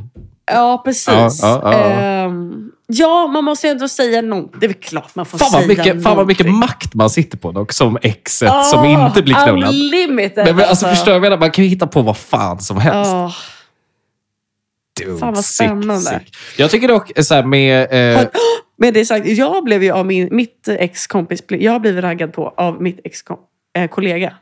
[0.52, 1.06] Ja, precis.
[1.08, 1.78] Ja, ja, ja.
[1.78, 4.60] Ehm, ja, man måste ju ändå säga något.
[4.60, 6.60] Det är väl klart man får Fan säga mycket, fan vad mycket någonting.
[6.68, 9.68] makt man sitter på dock, som exet Ah, som inte blir knullad.
[9.68, 11.36] Unlimited Nej, men alltså, förstår jag menar?
[11.38, 13.10] Man kan ju hitta på vad fan som helst.
[13.10, 13.32] Ja.
[15.04, 16.00] Dude, fan vad sick, spännande.
[16.00, 16.36] sick.
[16.56, 17.82] Jag tycker dock så här med...
[18.12, 18.30] Eh, Har-
[18.78, 22.54] Med det sagt, jag blev ju av min, mitt ex-kompis, jag har blivit raggad på
[22.56, 24.32] av mitt ex-kollega.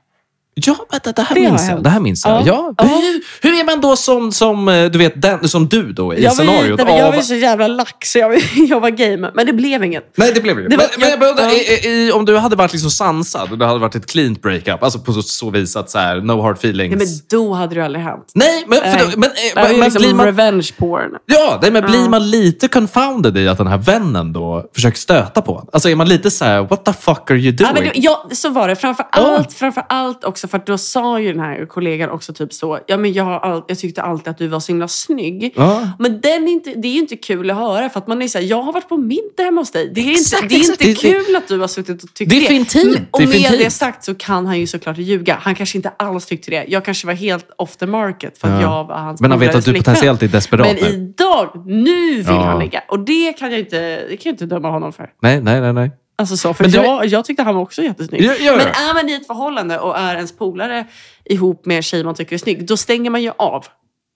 [0.57, 1.83] Ja, vänta, det här Det minns jag.
[1.83, 2.47] Det här minns jag.
[2.47, 2.75] Ja.
[2.79, 2.85] Ja.
[2.85, 6.23] Hur, hur är man då som, som, eh, du vet, den, som du då i
[6.23, 6.81] Jag var, scenariot?
[6.85, 8.35] men jag var så jävla lax så jag,
[8.69, 9.31] jag var game.
[9.35, 10.13] Men det blev inget.
[10.17, 10.69] Nej, det blev det.
[10.69, 11.53] Det var- men, men jag bara undrar, ja.
[11.55, 14.83] i, i, om du hade varit liksom sansad och det hade varit ett cleant breakup,
[14.83, 16.97] alltså på så, så vis att så här, no hard feelings.
[16.97, 18.31] Nej, men då hade det aldrig hänt.
[18.35, 18.99] Nej, men, för Nej.
[19.17, 20.27] men, eh, Det var ju men liksom blir man...
[20.27, 21.11] revenge porn.
[21.27, 22.09] Ja, nej, men blir Ja.
[22.09, 26.09] man lite confounded i att den här vännen då försöker stöta på Alltså är man
[26.09, 27.71] lite så här, what the fuck are you doing?
[27.77, 28.77] Ja, men, ja, så var det.
[28.77, 32.53] Framför allt, framför allt också för att då sa ju den här kollegan också typ
[32.53, 32.79] så.
[32.87, 35.53] Ja, men jag, har all, jag tyckte alltid att du var så himla snygg.
[35.57, 35.91] Ja.
[35.99, 38.29] Men den är inte, det är ju inte kul att höra för att man är
[38.29, 39.91] så här, jag har varit på middag hemma hos dig.
[39.95, 40.83] Det är Exakt, inte, det är exakt.
[40.85, 42.85] inte Det- det- kul att du har suttit och tyckt Det för intimt.
[42.95, 43.59] Men- Och för med intimt.
[43.59, 45.39] det sagt så kan han ju såklart ljuga.
[45.43, 46.65] Han kanske inte alls tyckte det.
[46.69, 48.61] Jag kanske var helt off the market för att Ja.
[48.79, 49.83] jag var hans Men han vet att du flickvän.
[49.95, 50.89] potentiellt är desperat Men nu.
[50.89, 52.33] idag, nu vill Ja.
[52.45, 52.83] han ligga.
[52.89, 53.79] Och det kan jag inte,
[54.09, 55.11] det kan jag inte döma honom för.
[55.23, 55.73] Nej, nej, nej.
[55.73, 55.91] nej.
[56.17, 58.23] Alltså så, för Men jag, jag tyckte han var också jättesnygg.
[58.23, 60.87] Ja, ja, Men är man i ett förhållande och är ens polare
[61.25, 63.67] ihop med en tjej man tycker är snygg, då stänger man ju av.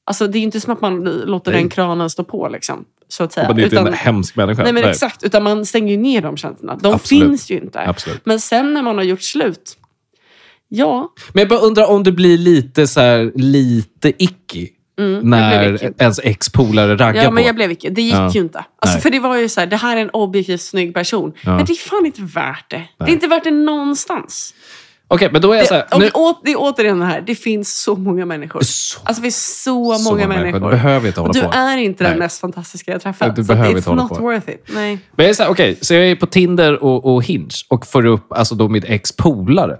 [0.06, 1.60] Alltså det är inte som att man låter Nej.
[1.60, 2.84] den kranen stå på liksom.
[3.08, 3.48] Så att säga.
[3.48, 4.62] Man är inte Utan, en hemsk människa.
[4.62, 6.78] nej men exakt, utan man stänger ju ner de känslorna.
[6.82, 7.24] De Absolut.
[7.24, 7.80] finns ju inte.
[7.80, 8.26] Absolut.
[8.26, 9.76] Men sen när man har gjort slut,
[10.68, 11.12] ja.
[11.32, 16.20] Men jag bara undrar om du blir lite så här, lite icky Mm, när ens
[16.24, 17.90] ex-polare raggar Ja, men jag blev icke.
[17.90, 18.30] Det gick Ja.
[18.30, 18.58] ju inte.
[18.58, 19.02] Alltså, Nej.
[19.02, 21.32] för det var ju så här, det här är en objektivt snygg person.
[21.40, 21.56] Ja.
[21.56, 22.76] Men det är fan inte värt det.
[22.76, 23.08] Det Nej.
[23.10, 24.54] är inte värt det någonstans.
[25.10, 27.20] Okej, men då är jag så här, Det, nu, å, det är återigen det här,
[27.26, 28.60] det finns så många människor.
[28.62, 30.60] Så- Alltså det finns så, så många människor.
[30.60, 31.52] Du behöver inte hålla du på.
[31.52, 32.18] är inte den Nej.
[32.18, 33.36] mest fantastiska jag träffat.
[33.36, 34.22] Du behöver it's inte hålla not på.
[34.22, 34.64] worth it.
[34.74, 34.98] Nej.
[35.16, 37.86] Men jag är så, här, okej, så jag är på Tinder och, och Hinge och
[37.86, 39.76] får upp alltså då mitt ex-polare.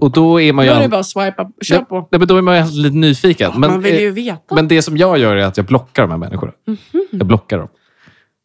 [0.00, 0.76] Och då är man Då ju...
[0.78, 2.08] är det bara att swipa, kör på.
[2.10, 3.50] nej, men då är man ju lite nyfiken.
[3.56, 4.54] Men, Man vill ju veta.
[4.54, 6.52] Men det som jag gör är att jag blockar de här människorna.
[6.66, 6.76] Mhm.
[7.10, 7.68] Jag blockar dem.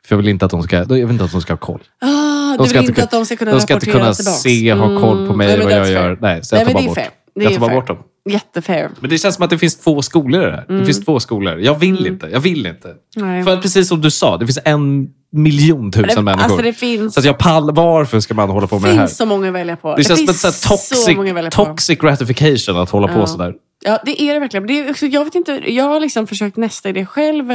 [0.07, 1.79] För jag vill inte att de ska, jag vill inte att de ska ha koll.
[2.01, 4.37] Ah, De du vill inte att de ska kunna De ska inte rapportera kunna tillbaka.
[4.37, 6.17] se, ha koll på mig, Mm, vad jag gör.
[6.21, 6.97] Nej, så jag Nej, tar bara bort.
[7.33, 7.97] Jag tar bara bort dem.
[8.29, 8.89] Jättefair.
[8.99, 10.65] Men det känns som att det finns två skolor i det här.
[10.69, 10.79] Mm.
[10.79, 11.59] Det finns två skolor.
[11.59, 12.27] Jag vill inte.
[12.31, 12.93] Jag vill inte.
[13.15, 13.43] Nej.
[13.43, 16.43] För att precis som du sa, det finns en miljontusen Det- människor.
[16.43, 19.07] Alltså det finns, Så att jag pallar, varför ska man hålla på med det här?
[19.07, 19.95] finns så många att välja på.
[19.95, 21.49] Det känns som ett toxic, på.
[21.65, 23.27] toxic gratification att hålla på Ja.
[23.27, 23.53] sådär.
[23.83, 24.67] Ja, det är det verkligen.
[24.67, 27.51] Det är jag, vet inte, jag har liksom försökt nästa i det själv.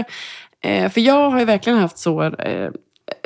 [0.64, 2.31] Eh, för jag har ju verkligen haft så eh,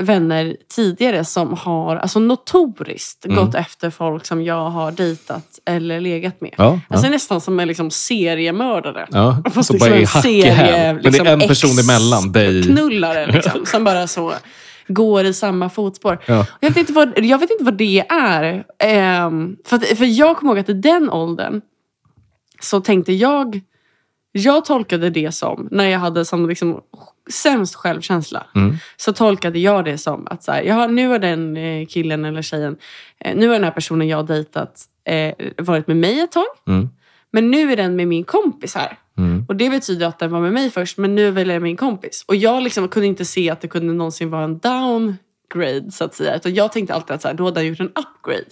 [0.03, 3.37] vänner tidigare som har alltså notoriskt Mm.
[3.37, 6.55] gått efter folk som jag har dejtat eller legat med.
[6.59, 6.95] Ja, ja.
[6.95, 9.07] Alltså nästan som en liksom seriemördare.
[9.11, 10.95] Ja, Fast så liksom bara en hack i serie, häl.
[10.95, 12.63] Men liksom, det är en person emellan dig.
[12.63, 14.33] Knullare liksom, som bara så
[14.89, 16.19] går i samma fotspår.
[16.27, 16.47] Ja.
[16.61, 18.65] Jag, vet inte vad, jag vet inte vad det är.
[18.79, 21.61] Ehm, för, att, för jag kommer ihåg att i den åldern
[22.61, 23.61] så tänkte jag...
[24.33, 26.81] Jag tolkade det som, när jag hade som liksom
[27.31, 28.77] sämst självkänsla, Mm.
[28.97, 32.43] så tolkade jag det som att så här, jaha, nu har den eh, killen eller
[32.43, 32.77] tjejen,
[33.21, 36.47] eh, nu har den här personen jag har dejtat eh, varit med mig ett tag.
[36.69, 36.89] Mm.
[37.33, 38.99] Men nu är den med min kompis här.
[39.19, 39.45] Mm.
[39.49, 42.25] Och det betyder att den var med mig först, men nu väljer jag min kompis.
[42.29, 46.15] Och jag liksom kunde inte se att det kunde någonsin vara en downgrade, så att
[46.15, 46.37] säga.
[46.37, 48.45] Utan jag tänkte alltid att så här, då hade jag gjort en upgrade.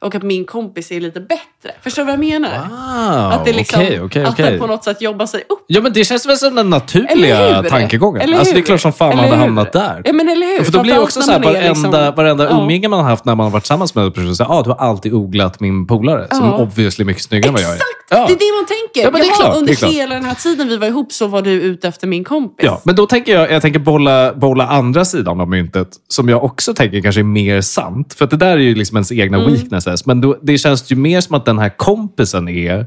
[0.00, 1.40] Och att min kompis är lite bättre.
[1.82, 2.50] Förstår du vad jag menar?
[2.68, 5.64] Wow, att det liksom, okej, okej, att på något sätt jobbar sig upp.
[5.66, 7.68] Ja, men det känns väl som den naturliga hur?
[7.68, 8.20] tankegången.
[8.22, 8.66] Eller Alltså, det är hur?
[8.66, 9.36] klart som fan man hade hur?
[9.36, 10.02] hamnat där.
[10.04, 10.64] Ja, men eller hur?
[10.64, 12.62] För då blir det också så här, varenda, liksom- varenda Ja.
[12.62, 14.70] umgänge man har haft när man har varit tillsammans med en person, så ah, du
[14.70, 16.56] har alltid oglat min polare, som Ja.
[16.58, 17.74] obviously är mycket snyggare än vad jag är.
[17.74, 17.90] Exakt!
[18.10, 18.16] Ja.
[18.16, 19.02] Det är det man tänker.
[19.02, 19.92] Ja, men det är klart, det är under klart.
[19.92, 22.66] hela den här tiden vi var ihop så var du ute efter min kompis.
[22.66, 26.44] Ja, men då tänker jag, jag tänker bolla, bolla andra sidan av myntet, som jag
[26.44, 28.14] också tänker kanske är mer sant.
[28.14, 29.50] För att det där är ju liksom ens egna Mm.
[29.86, 30.06] Weaknesses.
[30.06, 32.86] Men då, det känns ju mer som att den här kompisen är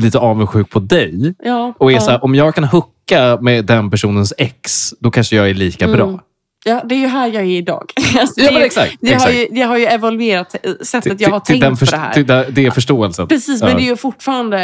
[0.00, 1.34] lite avundsjuk på dig.
[1.44, 2.00] Ja, Och är ja.
[2.00, 5.84] så här, om jag kan hooka med den personens ex, då kanske jag är lika
[5.84, 5.96] Mm.
[5.96, 6.20] bra.
[6.64, 7.92] Ja, det är ju här jag är idag.
[8.20, 9.34] Alltså, Ja, men exakt, Det, har exakt.
[9.34, 12.12] ju, det har ju evolverat eh, sättet jag har tänkt den på det här.
[12.12, 13.28] till det, är förståelsen.
[13.28, 13.66] Precis, Ja.
[13.66, 14.56] men det är ju fortfarande,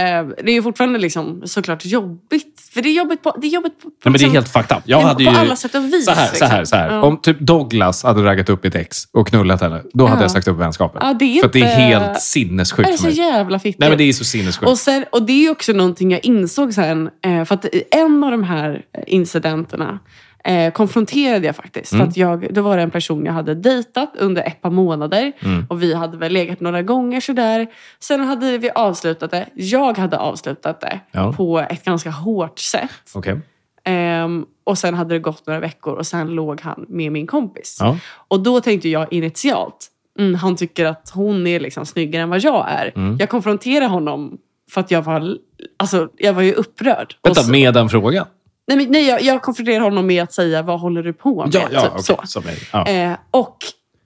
[0.44, 2.60] det är ju fortfarande liksom, såklart jobbigt.
[2.74, 4.32] För det är jobbigt på, det är jobbigt på, på, Nej, men det är liksom-
[4.34, 4.82] helt fucked up.
[4.86, 6.04] Jag på hade ju, alla sätt och vis.
[6.04, 6.66] så här, så här, liksom.
[6.66, 6.94] så här.
[6.94, 7.02] Ja.
[7.02, 10.24] Om typ Douglas hade raggat upp mitt ex och knullat henne, då hade Ja.
[10.24, 11.00] jag sagt upp vänskapen.
[11.04, 13.16] Ja, det är För att det är inte- helt sinnessjukt det är för så mig.
[13.18, 13.80] jävla fittigt.
[13.80, 14.70] Nej, men det är så sinnessjukt.
[14.70, 17.10] Och, sen, och det är också någonting jag insåg sen.
[17.24, 19.98] Eh, för att en av de här incidenterna
[20.46, 21.92] eh, konfronterade jag faktiskt.
[21.92, 22.04] Mm.
[22.04, 25.32] För att jag, då var det en person jag hade dejtat under ett par månader.
[25.40, 25.66] Mm.
[25.68, 27.66] Och vi hade väl legat några gånger sådär.
[28.00, 29.46] Sen hade vi avslutat det.
[29.54, 31.32] Jag hade avslutat det Ja.
[31.32, 32.90] på ett ganska hårt sätt.
[33.14, 33.40] Okej.
[33.84, 37.76] Ehm, och sen hade det gått några veckor och sen låg han med min kompis.
[37.80, 37.98] Ja.
[38.28, 39.86] Och då tänkte jag initialt,
[40.18, 42.92] mm, han tycker att hon är liksom snyggare än vad jag är.
[42.96, 43.16] Mm.
[43.20, 44.38] Jag konfronterade honom
[44.70, 45.36] för att jag var,
[45.76, 47.14] alltså, jag var ju upprörd.
[47.22, 48.26] Vänta, så- med den frågan?
[48.66, 51.54] Nej, men, nej, jag, jag konfronterade honom med att säga, vad håller du på med?
[51.54, 52.28] Ja, ja typ, okej.
[52.28, 52.40] så.
[52.40, 52.58] Mig.
[52.72, 52.86] Ja.
[52.86, 53.56] Eh, och,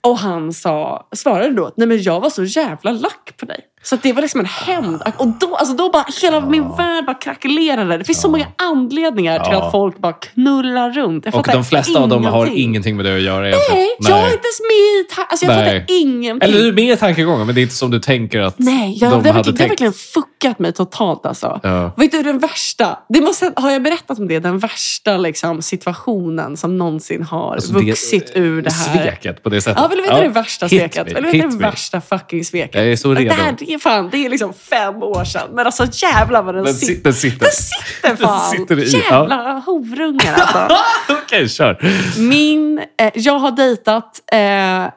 [0.01, 3.59] och han sa, svarade då nej, men jag var så jävla lack på dig.
[3.83, 5.01] Så det var liksom en hämnd.
[5.17, 7.97] Och då, alltså då bara, hela min värld bara krackelerade.
[7.97, 9.65] Det finns så många anledningar till Ja.
[9.65, 11.25] att folk bara knullar runt.
[11.25, 12.63] Jag Och de flesta av dem har ingenting.
[12.63, 13.77] ingenting med det att göra egentligen.
[13.79, 15.79] Nej, jag är inte ens med i alltså Jag Nej.
[15.81, 16.49] fattar ingenting.
[16.49, 18.97] Eller du är med i tankegången, men det är inte som du tänker att Nej,
[19.01, 19.71] jag, de det, hade verkligen, det har tänkt.
[19.71, 21.25] verkligen fuckat mig totalt.
[21.25, 21.59] Alltså.
[21.63, 21.91] Ja.
[21.97, 22.99] Vet du den värsta?
[23.09, 24.39] Det måste, har jag berättat om det?
[24.39, 28.93] Den värsta liksom, situationen som någonsin har Alltså, vuxit ur det här.
[29.03, 29.79] Sveket på det sättet.
[29.81, 31.07] Ja, vill du veta det värsta Hit sveket?
[31.07, 31.61] me, Vill du veta det me.
[31.69, 32.75] värsta fucking sveket?
[32.75, 33.33] Jag är så redo.
[33.71, 35.49] Det, är fan, det är liksom fem år sedan.
[35.53, 37.39] Men alltså jävlar vad den, Den, sit- den sitter.
[37.45, 38.49] Den sitter fan!
[38.51, 38.99] sitter i, ja.
[38.99, 40.75] Jävla horungar alltså.
[41.25, 41.77] Okej, kör.
[42.19, 44.89] Min, eh, jag har dejtat eh,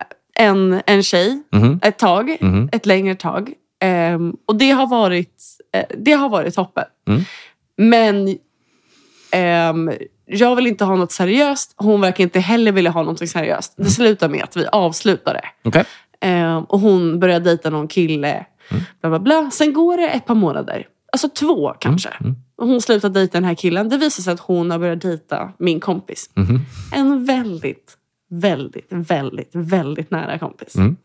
[0.44, 1.80] en, en tjej Mhm.
[1.82, 2.68] ett tag, Mhm.
[2.72, 3.52] ett längre tag.
[3.82, 5.42] Ehm, och det har varit,
[5.74, 6.84] eh, det har varit toppen.
[7.08, 7.24] Mm.
[7.76, 8.36] Men
[9.30, 9.90] ehm,
[10.26, 11.74] jag vill inte ha något seriöst.
[11.76, 13.78] Hon verkar inte heller vilja ha något seriöst.
[13.78, 13.86] Mm.
[13.88, 15.40] Det slutar med att vi avslutade.
[15.64, 15.84] Okej.
[16.20, 18.46] Ehm, och hon började dejta någon kille.
[18.70, 18.82] Mm.
[19.00, 19.50] Bla, bla, bla.
[19.50, 20.86] Sen går det ett par månader.
[21.12, 22.08] Alltså två kanske.
[22.20, 22.34] mm.
[22.56, 23.88] Och hon slutar dejta den här killen.
[23.88, 26.30] Det visar sig att hon har börjat dejta min kompis.
[26.34, 26.60] Mhm.
[26.94, 27.96] En väldigt,
[28.30, 30.76] väldigt, väldigt, väldigt nära kompis.
[30.76, 30.96] Mm.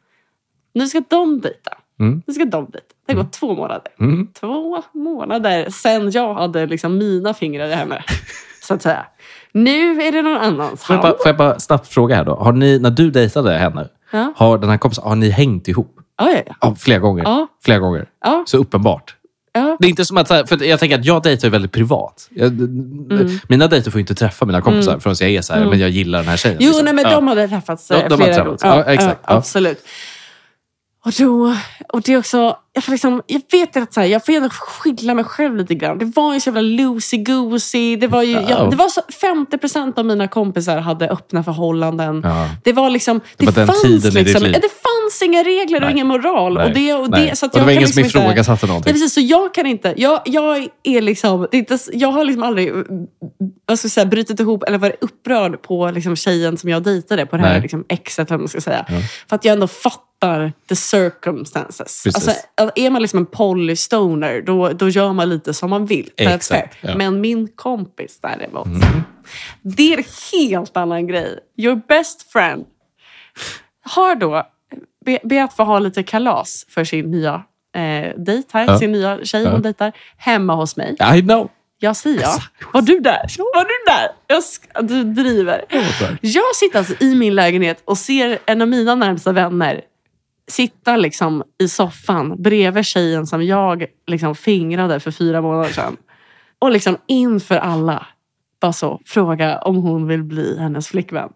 [0.73, 1.71] Nu ska de dejta.
[1.99, 2.21] Mm.
[2.27, 2.87] Nu ska de dejta.
[3.07, 3.91] Det har gått två månader.
[3.99, 4.27] Mm.
[4.39, 8.03] Två månader sen jag hade liksom mina fingrar i henne.
[8.63, 9.05] så att säga.
[9.51, 12.35] Nu är det någon annans Får jag, bara, får jag bara snabbt fråga här då.
[12.35, 14.33] Har ni, när du dejtade henne, Ja.
[14.35, 15.98] har den här kompisen, har ni hängt ihop?
[16.19, 16.55] Ja, ja, ja.
[16.61, 17.23] Ja, flera gånger.
[17.23, 17.47] Ja.
[17.63, 18.05] Flera gånger.
[18.23, 19.15] ja, Så uppenbart.
[19.53, 19.77] ja.
[19.79, 22.27] Det är inte som att, för jag tänker att jag dejtar väldigt privat.
[22.31, 23.39] Jag, Mm.
[23.47, 26.19] Mina dejter får inte träffa mina kompisar förrän jag är så här, men jag gillar
[26.19, 26.57] den här tjejen.
[26.61, 26.85] Jo, liksom.
[26.85, 27.11] nej, men Ja.
[27.15, 28.63] de hade träffats De- eh, de flera träffats.
[28.63, 28.75] gånger.
[28.77, 29.19] Ja, exakt.
[29.23, 29.83] Absolut.
[31.05, 31.55] Och, då,
[31.89, 32.57] och det är också...
[32.79, 35.75] jag, får liksom, jag vet att så här, jag får ändå skylla mig själv lite
[35.75, 35.97] grann.
[35.97, 37.99] Det var ju så jävla loosey-goosey.
[37.99, 42.21] Det var, ju, jag, det var så 50% av mina kompisar hade öppna förhållanden.
[42.23, 42.49] Ja.
[42.63, 43.21] Det var liksom...
[43.37, 45.91] Det, var den fanns liksom, det fanns inga regler och Nej.
[45.91, 46.53] ingen moral.
[46.53, 46.65] Nej.
[46.67, 47.27] Och det, och Nej.
[47.29, 48.93] det, så att Och det jag var ingen som liksom inte- ifrågasatte någonting.
[48.93, 49.93] Nej, precis, så jag kan inte...
[49.97, 51.47] Jag, jag är liksom...
[51.51, 52.73] Det är inte, jag har liksom aldrig
[53.65, 57.25] vad ska jag säga, brutit ihop eller varit upprörd på liksom tjejen som jag dejtade,
[57.25, 58.85] på det här liksom exet, vad man ska säga.
[58.89, 58.95] Ja.
[59.29, 62.03] För att jag ändå fattar the circumstances.
[62.03, 62.15] Precis.
[62.15, 62.31] Alltså,
[62.75, 66.09] är man liksom en polystoner, då, då gör man lite som man vill.
[66.17, 66.87] Exakt, ja.
[66.89, 66.97] Mm.
[66.97, 68.67] Men min kompis däremot,
[69.61, 71.39] det är en helt annan grej.
[71.57, 72.65] Your best friend
[73.85, 74.43] har då
[75.05, 77.43] be- bett få ha lite kalas för sin nya
[77.75, 78.79] eh, dejt här, Ja.
[78.79, 79.51] sin nya tjej Ja.
[79.51, 80.95] hon dejtar, hemma hos mig.
[81.15, 81.49] I know.
[81.81, 82.37] Jag säger ja.
[82.73, 83.25] Var du där?
[83.37, 84.07] Var du där?
[84.27, 84.43] Jag
[84.89, 85.65] du driver.
[86.21, 89.81] Jag sitter alltså i min lägenhet och ser en av mina närmsta vänner
[90.49, 95.97] sitta liksom i soffan bredvid tjejen som jag liksom fingrade för fyra månader sedan.
[96.59, 98.05] Och liksom inför alla
[98.61, 101.29] bara så fråga om hon vill bli hennes flickvän.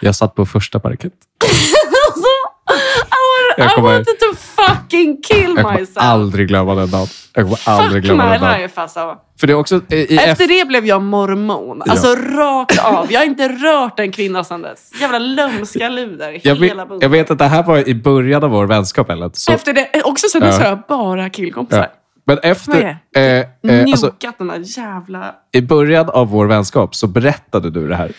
[0.00, 1.12] Jag satt på första parket.
[3.56, 5.96] Jag want, I kommer- wanted to fucking kill Jag kommer myself.
[5.96, 7.06] aldrig glömma den dagen.
[7.34, 8.60] Jag kommer aldrig Fuck glömma my den dagen.
[8.60, 9.16] life alltså.
[9.40, 9.80] För det är också...
[9.88, 11.82] I, Efter det blev jag mormon.
[11.86, 11.92] Ja.
[11.92, 13.12] Alltså rakt av.
[13.12, 14.90] Jag har inte rört en kvinna sedan dess.
[15.00, 16.40] Jävla lömska luder.
[16.42, 17.10] jag, vet, Hela jag bunten.
[17.12, 19.30] vet att det här var i början av vår vänskap, Ellen.
[19.32, 20.62] Så, Efter det, också sen dess Ja.
[20.64, 21.88] har jag bara killkompisar.
[22.26, 22.34] Ja.
[22.34, 22.98] Men efter...
[23.16, 23.44] Eh, eh,
[23.90, 25.34] alltså, Njukat den där jävla...
[25.52, 28.12] I början av vår vänskap så berättade du det här.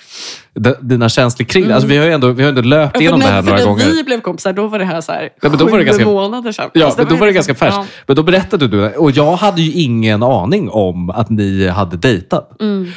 [0.55, 1.73] D- dina känslor kring det.
[1.73, 3.63] Alltså, vi har ju ändå, vi har ändå löpt Ja, igenom för det här några
[3.65, 3.85] gånger.
[3.85, 6.05] när vi blev kompisar, då var det här så här, men då var det ganska-
[6.05, 6.69] månader sedan.
[6.73, 7.93] Ja, Alltså, men då var det ganska liksom- färskt.
[8.07, 8.95] Men då berättade du det.
[8.95, 12.61] Och jag hade ju ingen aning om att ni hade dejtat.
[12.61, 12.91] Mm.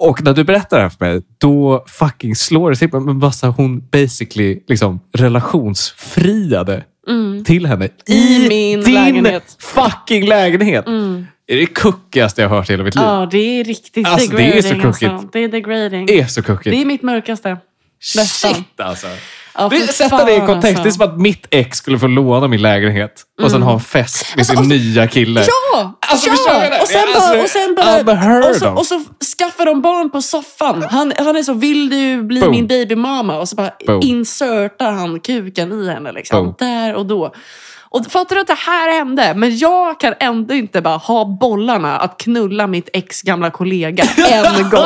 [0.00, 3.00] Och när du berättar det här för mig, då fucking slår det mig.
[3.00, 6.84] Men här, hon basically liksom relationsfriade
[7.44, 7.88] till henne.
[8.08, 8.22] Mm.
[8.22, 9.56] I min din lägenhet.
[9.60, 10.86] fucking lägenhet.
[11.46, 13.04] Är det kuckigaste jag har hört i hela mitt liv?
[13.04, 14.92] Ja, det är riktigt Alltså, det är så degrading.
[14.92, 15.12] kuckigt.
[15.12, 15.28] Alltså.
[15.32, 16.06] Det är degrading.
[16.06, 16.76] Det är så kuckigt.
[16.76, 17.56] Det är mitt mörkaste.
[18.16, 18.54] Nästan.
[18.54, 19.06] Shit alltså.
[19.54, 20.66] Ja, för sätta det i fan, kontext.
[20.78, 20.82] alltså.
[20.82, 23.80] Det är som att mitt ex skulle få låna min lägenhet och sen ha en
[23.80, 25.44] fest med sin nya kille.
[25.72, 25.98] Ja!
[26.08, 26.32] Alltså, ja!
[26.36, 26.80] förstår jag det?
[26.80, 28.78] Och sen Alltså, bara, och sen bara unheard och, så, of.
[28.78, 29.00] och så
[29.38, 30.82] skaffar de barn på soffan.
[30.90, 32.50] Han, han är så, vill du bli Boom.
[32.50, 33.38] min babymama?
[33.38, 34.00] Och så bara Boom.
[34.02, 36.12] insertar han kuken i henne.
[36.12, 36.54] Liksom, Boom.
[36.58, 37.32] där och då.
[37.92, 39.34] Och fattar du att det här hände?
[39.34, 44.44] Men jag kan ändå inte bara ha bollarna att knulla mitt ex gamla kollega en
[44.70, 44.84] gång.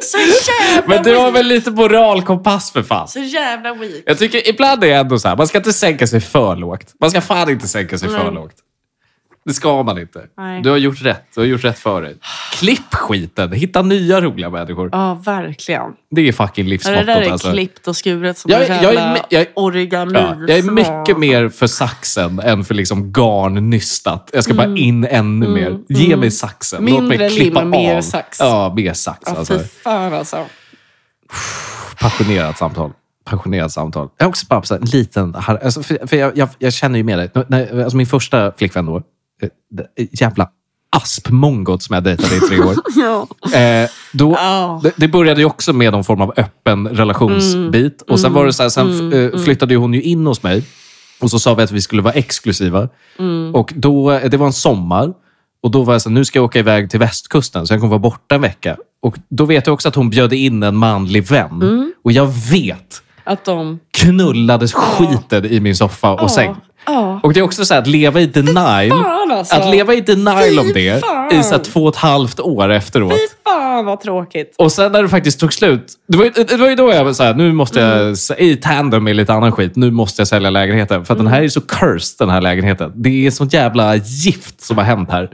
[0.00, 3.08] Så jävla Men du har väl lite moralkompass för fan?
[3.08, 4.02] Så jävla weak.
[4.06, 6.94] Jag tycker ibland är det ändå så här, man ska inte sänka sig för lågt.
[7.00, 8.34] Man ska fan inte sänka sig för Nej.
[8.34, 8.54] lågt.
[9.44, 10.22] Det ska man inte.
[10.38, 10.62] Nej.
[10.62, 11.24] Du har gjort rätt.
[11.34, 12.16] Du har gjort rätt för dig.
[12.52, 13.52] Klipp skiten.
[13.52, 14.88] Hitta nya roliga människor.
[14.92, 15.82] Ja, verkligen.
[16.10, 17.06] Det är fucking Ja, det livsmottot.
[17.06, 17.52] där är alltså.
[17.52, 20.12] klippt och skuret som Jag- en jag jävla är jag- origami.
[20.14, 24.30] Ja, jag är mycket mer för saxen än för liksom garnnystat.
[24.32, 25.78] Jag ska bara in ännu mer.
[25.88, 26.80] Ge mig saxen.
[26.84, 27.02] Låt Mm.
[27.08, 28.40] Mindre mig klippa lim, mer sax.
[28.40, 29.20] Ja, mer sax.
[29.26, 29.58] Ja, Alltså.
[29.58, 30.46] fy fan alltså.
[32.00, 32.90] Passionerat samtal.
[33.24, 34.08] Passionerat samtal.
[34.18, 35.34] Jag har också bara en liten...
[35.34, 37.30] Alltså, för för jag, jag, jag känner ju med dig.
[37.48, 39.02] När, alltså min första flickvän då,
[40.12, 40.48] jävla
[40.96, 42.74] aspmongot som jag dejtade i tre år.
[42.96, 43.26] Ja.
[43.58, 44.80] Eh, då, Ja.
[44.82, 48.02] det, det började ju också med någon form av öppen relationsbit.
[48.02, 50.64] Och sen, var det så här, sen eh, flyttade hon ju in hos mig.
[51.20, 52.88] Och så sa vi att vi skulle vara exklusiva.
[53.54, 55.12] Och då, det var en sommar.
[55.62, 57.80] Och då var jag så här, nu ska jag åka iväg till västkusten, så jag
[57.80, 58.76] kommer vara borta en vecka.
[59.02, 61.92] Och då vet jag också att hon bjöd in en manlig vän.
[62.04, 63.78] Och jag vet, Att de...
[63.98, 66.54] knullades skiten i min soffa och säng.
[66.86, 67.20] Ja.
[67.22, 68.88] Och det är också så här, att leva i denial.
[68.90, 69.54] fan, alltså.
[69.56, 71.02] Att leva i denial om det
[71.32, 73.12] i så här två och ett halvt år efteråt.
[73.12, 74.54] Fy fan vad tråkigt.
[74.58, 75.92] Och sen när det faktiskt tog slut.
[76.08, 78.14] Det var ju, det var ju då jag så här, nu måste jag, Mm.
[78.38, 81.04] i tandem med lite annan skit, nu måste jag sälja lägenheten.
[81.04, 81.36] För att den Mm.
[81.36, 82.92] här är så cursed, den här lägenheten.
[82.94, 85.30] Det är sånt jävla gift som har hänt här.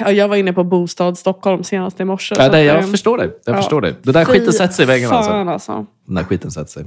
[0.00, 2.34] Ja, jag var inne på Bostad Stockholm senast i morse.
[2.38, 3.30] Ja, jag eh, förstår dig.
[3.44, 3.60] Jag ja.
[3.60, 3.94] förstår dig.
[4.02, 5.32] Det där fy skiten sätter sig i väggen alltså.
[5.32, 5.86] Alltså.
[6.06, 6.84] Den där skiten sätter sig.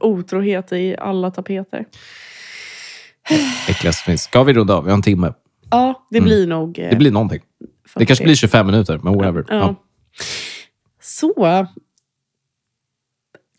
[0.00, 1.84] Otrohet i alla tapeter.
[3.68, 4.22] Äckligast som finns.
[4.22, 4.84] Ska vi runda av?
[4.84, 5.32] Vi har en timme.
[5.70, 6.78] Ja, det blir nog...
[6.78, 6.90] eh, Mm.
[6.90, 7.40] Det blir någonting.
[7.94, 9.44] Det kanske blir 25 minuter, men whatever.
[9.48, 9.54] Ja.
[9.56, 9.74] Ja.
[11.02, 11.66] Så.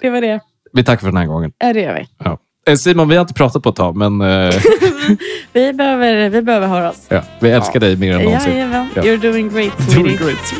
[0.01, 0.39] Det var det.
[0.74, 1.51] Vi tackar för den här gången.
[1.57, 2.07] Ja, det gör vi.
[2.18, 2.38] Ja.
[2.68, 4.53] Eh, Simon, vi har inte pratat på ett tag, men eh,
[5.53, 7.05] Vi behöver, vi behöver höras.
[7.09, 8.53] ja, vi älskar dig mer än någonsin.
[8.53, 8.89] Jajamän.
[8.95, 9.01] Ja.
[9.01, 10.57] You're doing great, Doing sweetie.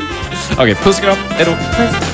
[0.54, 1.18] Okej, puss och kram.
[1.30, 2.13] Hej då.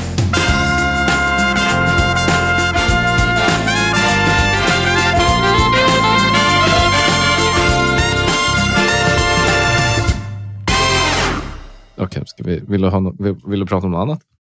[12.00, 14.22] Okej, okay, vi, vill, du ha, no- vill, vill du prata om något annat?